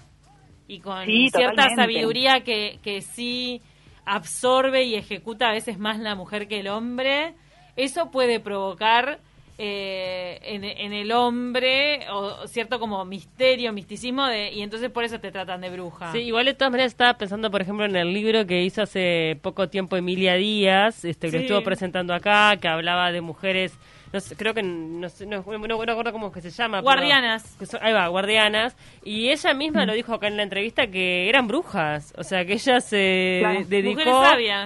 y 0.68 0.80
con 0.80 1.06
Sí, 1.06 1.30
cierta 1.30 1.52
totalmente. 1.68 1.82
sabiduría 1.82 2.44
que, 2.44 2.80
que 2.84 3.02
sí 3.02 3.62
absorbe 4.06 4.84
y 4.84 4.96
ejecuta 4.96 5.50
a 5.50 5.54
veces 5.54 5.78
más 5.80 6.00
la 6.00 6.16
mujer 6.16 6.48
que 6.48 6.60
el 6.60 6.68
hombre. 6.68 7.34
Eso 7.76 8.12
puede 8.12 8.40
provocar 8.40 9.20
eh, 9.58 10.40
en, 10.44 10.66
en 10.66 10.92
el 10.92 11.14
hombre 11.14 12.10
o 12.12 12.46
cierto 12.46 12.78
como 12.78 13.06
misterio, 13.06 13.72
misticismo, 13.72 14.26
de, 14.28 14.52
y 14.52 14.62
entonces 14.62 14.90
por 14.90 15.06
eso 15.06 15.20
te 15.20 15.32
tratan 15.32 15.62
de 15.62 15.70
bruja. 15.70 16.12
Sí, 16.12 16.20
igual 16.20 16.46
de 16.46 16.54
todas 16.54 16.72
maneras 16.72 16.92
estaba 16.92 17.18
pensando, 17.18 17.50
por 17.50 17.62
ejemplo, 17.62 17.86
en 17.86 17.96
el 17.96 18.14
libro 18.14 18.46
que 18.46 18.64
hizo 18.64 18.82
hace 18.82 19.38
poco 19.42 19.70
tiempo 19.70 19.96
Emilia 19.96 20.36
Díaz, 20.36 21.06
este, 21.06 21.30
que 21.30 21.38
lo 21.38 21.44
estuvo 21.44 21.64
presentando 21.64 22.14
acá, 22.14 22.58
que 22.58 22.68
hablaba 22.68 23.14
de 23.14 23.22
mujeres, 23.22 23.78
no 24.14 24.20
sé, 24.20 24.36
creo 24.36 24.54
que, 24.54 24.64
no, 24.64 25.10
sé, 25.10 25.26
no, 25.26 25.44
no, 25.46 25.58
no 25.58 25.86
recuerdo 25.86 26.12
cómo 26.12 26.28
es 26.28 26.34
que 26.34 26.42
se 26.42 26.50
llama. 26.52 26.78
pero- 26.78 26.84
Guardianas. 26.84 27.56
que 27.60 27.66
son- 27.66 27.80
ahí 27.84 27.92
va, 27.94 28.08
guardianas. 28.08 28.76
Y 29.04 29.30
ella 29.30 29.54
misma 29.54 29.86
lo 29.86 29.94
dijo 29.94 30.14
acá 30.14 30.28
en 30.28 30.38
la 30.38 30.44
entrevista 30.44 30.88
que 30.88 31.28
eran 31.30 31.48
brujas. 31.48 32.14
O 32.18 32.24
sea, 32.24 32.46
que 32.46 32.54
ella 32.54 32.80
se 32.82 33.40
Claro. 33.42 33.60
dedicó 33.68 34.02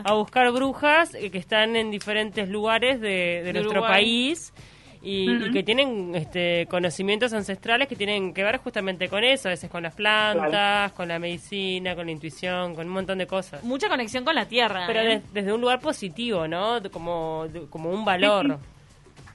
a 0.05 0.13
buscar 0.13 0.51
brujas 0.51 1.11
que 1.11 1.37
están 1.37 1.75
en 1.75 1.89
diferentes 1.91 2.47
lugares 2.49 3.01
de, 3.01 3.07
de 3.09 3.43
De 3.43 3.53
nuestro 3.53 3.71
Uruguay. 3.81 3.91
país. 4.03 4.53
Y, 5.01 5.31
y 5.31 5.51
que 5.53 5.63
tienen 5.63 6.13
este, 6.13 6.67
conocimientos 6.69 7.31
ancestrales 7.31 7.87
que 7.87 7.95
tienen 7.95 8.33
que 8.33 8.43
ver 8.43 8.57
justamente 8.57 9.07
con 9.07 9.23
eso, 9.23 9.47
a 9.47 9.51
veces 9.51 9.69
con 9.69 9.81
las 9.81 9.93
plantas, 9.95 10.91
con 10.91 11.07
la 11.07 11.17
medicina, 11.19 11.95
con 11.95 12.07
la 12.07 12.11
intuición, 12.11 12.75
con 12.75 12.85
un 12.85 12.91
montón 12.93 13.17
de 13.17 13.25
cosas. 13.25 13.63
Mucha 13.63 13.87
conexión 13.87 14.25
con 14.25 14.35
la 14.35 14.45
tierra. 14.45 14.83
Pero 14.87 14.99
¿eh? 14.99 15.07
de- 15.07 15.21
desde 15.31 15.53
un 15.53 15.61
lugar 15.61 15.79
positivo, 15.79 16.49
¿no? 16.49 16.79
Como, 16.91 17.45
de- 17.47 17.67
como 17.69 17.89
un 17.91 18.03
valor. 18.03 18.59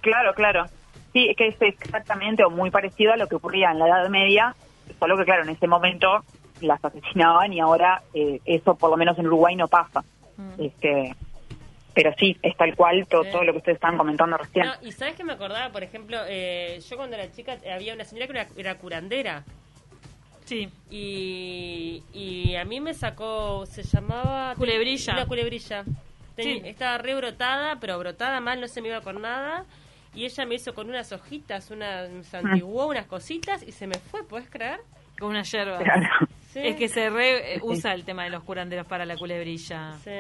Claro, 0.05 0.35
claro. 0.35 0.67
Sí, 1.15 1.29
es 1.31 1.37
que 1.37 1.49
es 1.49 1.57
exactamente 1.63 2.45
o 2.45 2.51
muy 2.51 2.71
parecido 2.71 3.13
a 3.13 3.17
lo 3.17 3.27
que 3.27 3.37
ocurría 3.37 3.71
en 3.71 3.79
la 3.79 3.87
Edad 3.89 4.09
Media, 4.11 4.55
solo 4.99 5.17
que 5.17 5.25
claro, 5.25 5.43
en 5.45 5.49
ese 5.49 5.67
momento 5.67 6.23
las 6.61 6.85
asesinaban 6.85 7.53
y 7.53 7.61
ahora 7.61 8.03
eh, 8.13 8.41
eso 8.45 8.75
por 8.75 8.91
lo 8.91 8.97
menos 8.97 9.19
en 9.19 9.27
Uruguay 9.27 9.57
no 9.57 9.67
pasa. 9.67 10.05
Este, 10.59 11.15
pero 11.95 12.13
sí, 12.19 12.37
es 12.43 12.57
tal 12.57 12.75
cual 12.77 13.07
todo, 13.09 13.25
Sí. 13.25 13.31
todo 13.31 13.45
lo 13.45 13.53
que 13.53 13.59
ustedes 13.59 13.77
estaban 13.77 13.97
comentando 13.97 14.37
recién. 14.37 14.67
No, 14.67 14.73
y 14.83 14.93
sabes 14.93 15.15
que 15.15 15.25
me 15.25 15.33
acordaba, 15.33 15.71
por 15.71 15.83
ejemplo, 15.83 16.19
eh, 16.27 16.81
yo 16.89 16.97
cuando 16.97 17.17
era 17.17 17.31
chica 17.33 17.57
había 17.73 17.95
una 17.95 18.05
señora 18.05 18.27
que 18.27 18.33
era, 18.33 18.47
era 18.57 18.75
curandera. 18.79 19.45
Sí. 20.45 20.69
Y, 20.91 22.03
y 22.13 22.57
a 22.57 22.65
mí 22.67 22.81
me 22.81 22.93
sacó, 22.93 23.65
se 23.67 23.83
llamaba... 23.83 24.55
Culebrilla. 24.57 25.15
Una 25.15 25.27
culebrilla. 25.27 25.85
Sí. 26.37 26.61
Estaba 26.65 26.99
re 26.99 27.15
brotada, 27.15 27.77
pero 27.81 27.99
brotada 27.99 28.41
mal, 28.41 28.61
no 28.61 28.67
se 28.69 28.83
me 28.83 28.89
iba 28.89 29.01
con 29.01 29.23
nada. 29.23 29.65
Y 30.15 30.25
ella 30.25 30.47
me 30.47 30.55
hizo 30.57 30.75
con 30.75 30.89
unas 30.89 31.11
hojitas, 31.13 31.71
una, 31.71 32.07
se 32.23 32.37
antiguó 32.37 32.87
unas 32.87 33.07
cositas 33.07 33.63
y 33.67 33.73
se 33.73 33.87
me 33.87 33.95
fue, 33.99 34.23
¿puedes 34.27 34.49
creer? 34.49 34.79
Con 35.19 35.31
una 35.31 35.43
yerba. 35.43 35.79
Claro. 35.79 36.07
Sí. 36.53 36.61
Es 36.63 36.77
que 36.77 36.89
se 36.89 37.11
re, 37.11 37.55
eh, 37.57 37.61
usa 37.63 37.93
el 37.95 38.05
tema 38.05 38.25
de 38.25 38.31
los 38.31 38.45
curanderos 38.45 38.87
para 38.87 39.05
la 39.05 39.17
culebrilla. 39.17 39.93
Sí. 40.05 40.11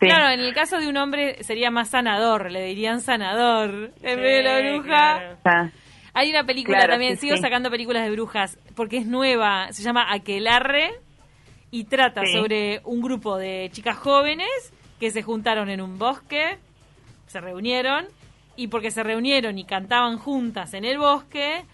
Sí. 0.00 0.06
Claro, 0.08 0.30
en 0.32 0.40
el 0.40 0.52
caso 0.54 0.78
de 0.78 0.88
un 0.88 0.96
hombre 0.96 1.42
sería 1.44 1.70
más 1.70 1.90
sanador, 1.90 2.50
le 2.50 2.64
dirían 2.64 3.00
sanador 3.00 3.92
en 4.02 4.20
vez 4.20 4.36
de 4.36 4.42
la 4.42 4.58
bruja. 4.72 4.82
claro. 4.88 5.36
Ah, 5.44 5.70
Hay 6.14 6.30
una 6.30 6.44
película 6.44 6.78
Claro, 6.78 6.92
también, 6.94 7.14
sí, 7.16 7.22
sigo 7.26 7.36
sí. 7.36 7.42
sacando 7.42 7.70
películas 7.70 8.04
de 8.04 8.10
brujas, 8.10 8.58
porque 8.74 8.98
es 8.98 9.06
nueva, 9.06 9.68
se 9.72 9.82
llama 9.82 10.12
Aquelarre 10.12 10.90
y 11.70 11.84
trata 11.84 12.22
Sí. 12.26 12.32
sobre 12.34 12.80
un 12.84 13.00
grupo 13.00 13.38
de 13.38 13.68
chicas 13.72 13.96
jóvenes 13.96 14.48
que 15.00 15.10
se 15.10 15.22
juntaron 15.22 15.70
en 15.70 15.80
un 15.80 15.98
bosque, 15.98 16.58
se 17.28 17.40
reunieron 17.40 18.06
y 18.56 18.68
porque 18.68 18.90
se 18.90 19.02
reunieron 19.02 19.58
y 19.58 19.64
cantaban 19.64 20.18
juntas 20.18 20.74
en 20.74 20.84
el 20.84 20.98
bosque, 20.98 21.64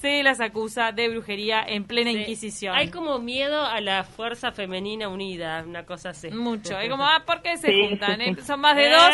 se 0.00 0.22
las 0.22 0.40
acusa 0.40 0.92
de 0.92 1.08
brujería 1.08 1.62
en 1.66 1.84
plena 1.84 2.10
Sí. 2.12 2.18
Inquisición. 2.18 2.74
Hay 2.76 2.90
como 2.90 3.18
miedo 3.18 3.64
a 3.64 3.80
la 3.80 4.04
fuerza 4.04 4.52
femenina 4.52 5.08
unida, 5.08 5.64
una 5.66 5.84
cosa 5.86 6.10
así. 6.10 6.28
Mucho. 6.30 6.78
Es 6.80 6.90
como, 6.90 7.04
ah, 7.06 7.22
¿por 7.26 7.40
qué 7.42 7.56
se 7.56 7.68
Sí, 7.68 7.80
juntan? 7.88 8.20
eh? 8.20 8.36
Son 8.44 8.60
más 8.60 8.76
de 8.76 8.88
Eh, 8.88 8.90
dos. 8.92 9.10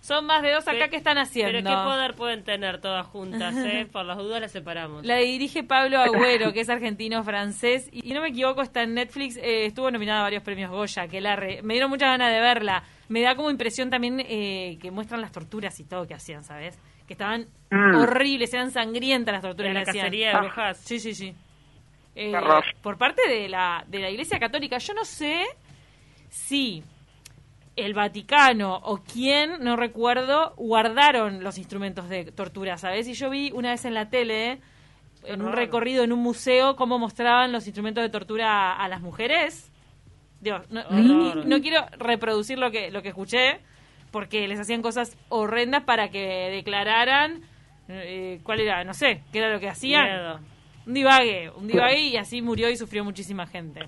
Son 0.00 0.24
más 0.26 0.42
de 0.42 0.50
dos 0.50 0.66
acá 0.66 0.72
Pero- 0.78 0.90
que 0.90 0.96
están 0.96 1.16
haciendo. 1.18 1.52
Pero 1.52 1.68
qué 1.70 1.84
poder 1.84 2.14
pueden 2.14 2.42
tener 2.42 2.80
todas 2.80 3.06
juntas, 3.06 3.54
¿eh? 3.58 3.86
Por 3.92 4.04
las 4.04 4.18
dudas 4.18 4.40
las 4.40 4.50
separamos. 4.50 5.04
La 5.06 5.16
dirige 5.18 5.62
Pablo 5.62 6.00
Agüero, 6.00 6.52
que 6.52 6.62
es 6.62 6.68
argentino-francés. 6.70 7.88
Y, 7.92 8.10
y 8.10 8.12
no 8.14 8.20
me 8.20 8.28
equivoco, 8.30 8.62
está 8.62 8.82
en 8.82 8.94
Netflix. 8.94 9.36
eh, 9.36 9.66
estuvo 9.66 9.90
nominada 9.92 10.20
a 10.20 10.22
varios 10.22 10.42
premios 10.42 10.70
Goya. 10.72 11.06
Que 11.06 11.20
la 11.20 11.36
re- 11.36 11.62
me 11.62 11.74
dieron 11.74 11.88
muchas 11.90 12.08
ganas 12.08 12.32
de 12.32 12.40
verla. 12.40 12.82
Me 13.12 13.20
da 13.20 13.36
como 13.36 13.50
impresión 13.50 13.90
también 13.90 14.20
eh, 14.20 14.78
que 14.80 14.90
muestran 14.90 15.20
las 15.20 15.32
torturas 15.32 15.78
y 15.80 15.84
todo 15.84 16.06
que 16.06 16.14
hacían, 16.14 16.44
¿sabes? 16.44 16.78
Que 17.06 17.12
estaban 17.12 17.46
Mm. 17.70 17.96
horribles, 17.96 18.52
eran 18.54 18.70
sangrientas 18.70 19.32
las 19.32 19.42
torturas 19.42 19.68
En 19.68 19.74
la 19.74 19.84
que 19.84 19.90
hacían. 19.90 20.04
cacería 20.06 20.28
de 20.30 20.34
Ah. 20.36 20.40
brujas. 20.40 20.78
Sí, 20.78 20.98
sí, 20.98 21.14
sí. 21.14 21.34
Eh, 22.14 22.32
por 22.82 22.96
parte 22.98 23.22
de 23.28 23.48
la, 23.48 23.84
de 23.88 23.98
la 24.00 24.10
Iglesia 24.10 24.38
Católica, 24.38 24.78
yo 24.78 24.94
no 24.94 25.04
sé 25.04 25.44
si 26.28 26.82
el 27.76 27.94
Vaticano 27.94 28.76
o 28.76 28.98
quién, 28.98 29.62
no 29.64 29.76
recuerdo, 29.76 30.54
guardaron 30.56 31.42
los 31.42 31.56
instrumentos 31.58 32.08
de 32.08 32.26
tortura, 32.32 32.76
¿sabes? 32.76 33.08
Y 33.08 33.14
yo 33.14 33.30
vi 33.30 33.50
una 33.52 33.70
vez 33.70 33.84
en 33.86 33.94
la 33.94 34.10
tele, 34.10 34.60
en 35.24 35.40
un 35.40 35.52
recorrido 35.52 36.04
en 36.04 36.12
un 36.12 36.18
museo, 36.20 36.76
cómo 36.76 36.98
mostraban 36.98 37.50
los 37.52 37.66
instrumentos 37.66 38.02
de 38.02 38.10
tortura 38.10 38.72
a, 38.72 38.84
a 38.84 38.88
las 38.88 39.00
mujeres. 39.00 39.71
Dios, 40.42 40.68
no, 40.70 40.82
no 41.44 41.60
quiero 41.60 41.86
reproducir 41.98 42.58
lo 42.58 42.70
que, 42.70 42.90
lo 42.90 43.00
que 43.00 43.08
escuché, 43.10 43.60
porque 44.10 44.46
les 44.48 44.58
hacían 44.60 44.82
cosas 44.82 45.16
horrendas 45.28 45.84
para 45.84 46.10
que 46.10 46.50
declararan 46.50 47.40
eh, 47.88 48.40
cuál 48.42 48.60
era, 48.60 48.84
no 48.84 48.92
sé, 48.92 49.22
qué 49.32 49.38
era 49.38 49.50
lo 49.52 49.60
que 49.60 49.68
hacían. 49.68 50.04
Miedo. 50.04 50.40
Un 50.84 50.94
divague, 50.94 51.50
un 51.56 51.68
divague 51.68 52.00
y 52.00 52.16
así 52.16 52.42
murió 52.42 52.68
y 52.68 52.76
sufrió 52.76 53.04
muchísima 53.04 53.46
gente. 53.46 53.82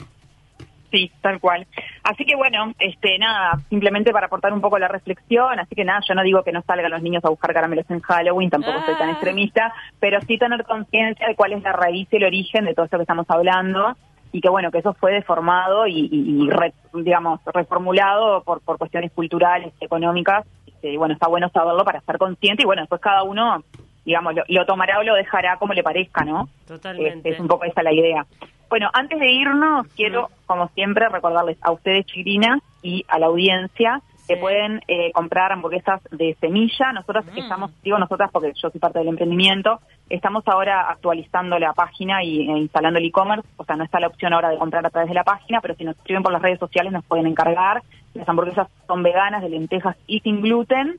Sí, 0.93 1.11
tal 1.21 1.40
cual. 1.40 1.67
Así 2.05 2.25
que 2.25 2.37
bueno, 2.37 2.73
este 2.79 3.19
nada, 3.19 3.59
simplemente 3.69 4.12
para 4.12 4.27
aportar 4.27 4.53
un 4.53 4.61
poco 4.61 4.79
la 4.79 4.87
reflexión, 4.87 5.59
así 5.59 5.75
que 5.75 5.85
nada, 5.85 5.99
yo 6.09 6.14
no 6.14 6.23
digo 6.23 6.45
que 6.45 6.53
no 6.53 6.62
salgan 6.62 6.93
los 6.93 7.03
niños 7.03 7.25
a 7.25 7.31
buscar 7.31 7.53
caramelos 7.53 7.90
en 7.90 7.99
Halloween, 8.01 8.49
tampoco 8.49 8.81
soy 8.87 8.95
tan 8.95 9.09
Ah. 9.09 9.12
extremista, 9.12 9.75
pero 9.99 10.21
sí 10.21 10.38
tener 10.38 10.62
conciencia 10.62 11.27
de 11.27 11.35
cuál 11.35 11.53
es 11.55 11.64
la 11.64 11.73
raíz 11.73 12.07
y 12.12 12.17
el 12.17 12.25
origen 12.25 12.64
de 12.64 12.75
todo 12.75 12.85
esto 12.85 12.97
que 12.99 13.03
estamos 13.03 13.27
hablando 13.29 13.97
y 14.35 14.40
que 14.40 14.49
bueno, 14.49 14.73
que 14.73 14.79
eso 14.79 14.92
fue 14.94 15.12
deformado 15.12 15.87
y, 15.87 16.09
y- 16.11 16.44
y 16.44 16.51
re- 16.51 16.75
digamos, 16.92 17.38
reformulado 17.55 18.42
por, 18.42 18.61
por 18.62 18.79
cuestiones 18.79 19.12
culturales, 19.12 19.73
económicas, 19.81 20.44
este, 20.66 20.92
y 20.92 20.97
bueno, 20.97 21.14
está 21.14 21.29
bueno 21.29 21.49
saberlo 21.51 21.85
para 21.85 21.99
estar 22.01 22.18
consciente 22.18 22.62
y 22.64 22.66
bueno, 22.66 22.83
después 22.83 23.01
cada 23.01 23.23
uno, 23.23 23.62
digamos, 24.05 24.35
lo, 24.35 24.42
lo 24.49 24.66
tomará 24.66 24.99
o 24.99 25.05
lo 25.05 25.14
dejará 25.14 25.57
como 25.59 25.73
le 25.73 25.85
parezca, 25.85 26.25
¿no? 26.25 26.49
Totalmente. 26.66 27.16
Este, 27.18 27.29
es 27.31 27.38
un 27.40 27.47
poco 27.47 27.64
esa 27.64 27.83
la 27.85 27.92
idea. 27.92 28.27
Bueno, 28.68 28.90
antes 28.92 29.20
de 29.20 29.31
irnos, 29.31 29.87
quiero, 29.94 30.31
como 30.47 30.66
siempre, 30.70 31.09
recordarles 31.09 31.57
a 31.62 31.70
ustedes, 31.70 32.05
Chirinas, 32.07 32.61
y 32.83 33.05
a 33.07 33.20
la 33.20 33.27
audiencia, 33.27 34.01
que 34.26 34.37
pueden 34.37 34.80
eh, 34.88 35.12
comprar 35.12 35.52
hamburguesas 35.52 36.00
de 36.10 36.37
semilla. 36.40 36.92
Nosotros 36.92 37.26
Mm. 37.26 37.38
estamos, 37.38 37.82
digo 37.82 37.98
nosotras 37.98 38.30
porque 38.32 38.52
yo 38.54 38.70
soy 38.70 38.80
parte 38.80 38.98
del 38.98 39.08
emprendimiento, 39.08 39.80
estamos 40.08 40.44
ahora 40.46 40.88
actualizando 40.90 41.58
la 41.58 41.72
página 41.72 42.22
y 42.24 42.48
e 42.48 42.58
instalando 42.58 42.98
el 42.98 43.04
e-commerce, 43.06 43.46
o 43.56 43.64
sea, 43.64 43.76
no 43.76 43.84
está 43.84 44.00
la 44.00 44.06
opción 44.06 44.32
ahora 44.32 44.48
de 44.48 44.58
comprar 44.58 44.84
a 44.87 44.90
través 44.90 45.08
de 45.08 45.14
la 45.14 45.24
página, 45.24 45.60
pero 45.60 45.74
si 45.74 45.84
nos 45.84 45.96
escriben 45.96 46.22
por 46.22 46.32
las 46.32 46.42
redes 46.42 46.58
sociales 46.58 46.92
nos 46.92 47.04
pueden 47.04 47.26
encargar. 47.26 47.82
Las 48.14 48.28
hamburguesas 48.28 48.68
son 48.87 49.02
veganas, 49.02 49.42
de 49.42 49.48
lentejas 49.48 49.96
y 50.06 50.20
sin 50.20 50.40
gluten 50.40 50.98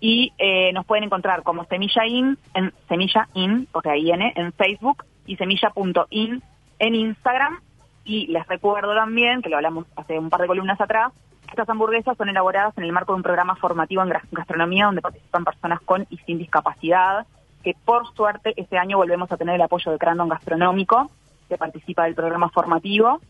y 0.00 0.32
eh, 0.38 0.72
nos 0.72 0.86
pueden 0.86 1.04
encontrar 1.04 1.42
como 1.42 1.64
Semilla 1.64 2.06
In, 2.06 2.38
en 2.54 2.72
Semilla 2.88 3.28
In, 3.34 3.66
porque 3.72 3.90
ahí 3.90 4.04
viene, 4.04 4.32
en 4.36 4.52
Facebook 4.52 5.04
y 5.26 5.36
semilla.in 5.36 6.42
en 6.78 6.94
Instagram. 6.94 7.60
Y 8.04 8.28
les 8.28 8.46
recuerdo 8.46 8.94
también, 8.94 9.42
que 9.42 9.50
lo 9.50 9.56
hablamos 9.56 9.86
hace 9.96 10.18
un 10.18 10.30
par 10.30 10.40
de 10.40 10.46
columnas 10.46 10.80
atrás, 10.80 11.12
estas 11.50 11.68
hamburguesas 11.68 12.16
son 12.16 12.28
elaboradas 12.28 12.76
en 12.78 12.84
el 12.84 12.92
marco 12.92 13.12
de 13.12 13.16
un 13.16 13.22
programa 13.22 13.56
formativo 13.56 14.02
en 14.02 14.12
gastronomía 14.30 14.86
donde 14.86 15.02
participan 15.02 15.44
personas 15.44 15.80
con 15.80 16.06
y 16.10 16.18
sin 16.18 16.38
discapacidad, 16.38 17.26
que 17.62 17.74
por 17.84 18.12
suerte 18.14 18.54
este 18.56 18.78
año 18.78 18.96
volvemos 18.96 19.30
a 19.32 19.36
tener 19.36 19.54
el 19.54 19.62
apoyo 19.62 19.90
de 19.90 19.98
Crandon 19.98 20.28
Gastronómico, 20.28 21.10
que 21.48 21.56
participa 21.56 22.04
del 22.04 22.14
programa 22.14 22.48
formativo, 22.50 23.20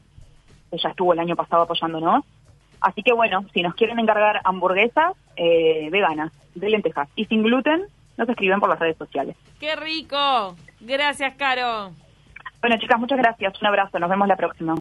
que 0.70 0.78
ya 0.78 0.90
estuvo 0.90 1.12
el 1.12 1.20
año 1.20 1.36
pasado 1.36 1.62
apoyándonos. 1.62 2.24
Así 2.80 3.02
que 3.02 3.12
bueno, 3.12 3.44
si 3.52 3.62
nos 3.62 3.74
quieren 3.74 3.98
encargar 3.98 4.40
hamburguesas 4.44 5.14
eh, 5.36 5.88
veganas, 5.90 6.32
de 6.54 6.70
lentejas 6.70 7.08
y 7.16 7.24
sin 7.26 7.42
gluten, 7.42 7.84
nos 8.16 8.28
escriben 8.28 8.60
por 8.60 8.68
las 8.68 8.78
redes 8.78 8.96
sociales. 8.96 9.36
¡Qué 9.60 9.76
rico! 9.76 10.56
Gracias, 10.80 11.34
Caro. 11.36 11.92
Bueno, 12.60 12.76
chicas, 12.78 12.98
muchas 12.98 13.18
gracias. 13.18 13.60
Un 13.60 13.68
abrazo. 13.68 13.98
Nos 13.98 14.10
vemos 14.10 14.26
la 14.26 14.36
próxima. 14.36 14.74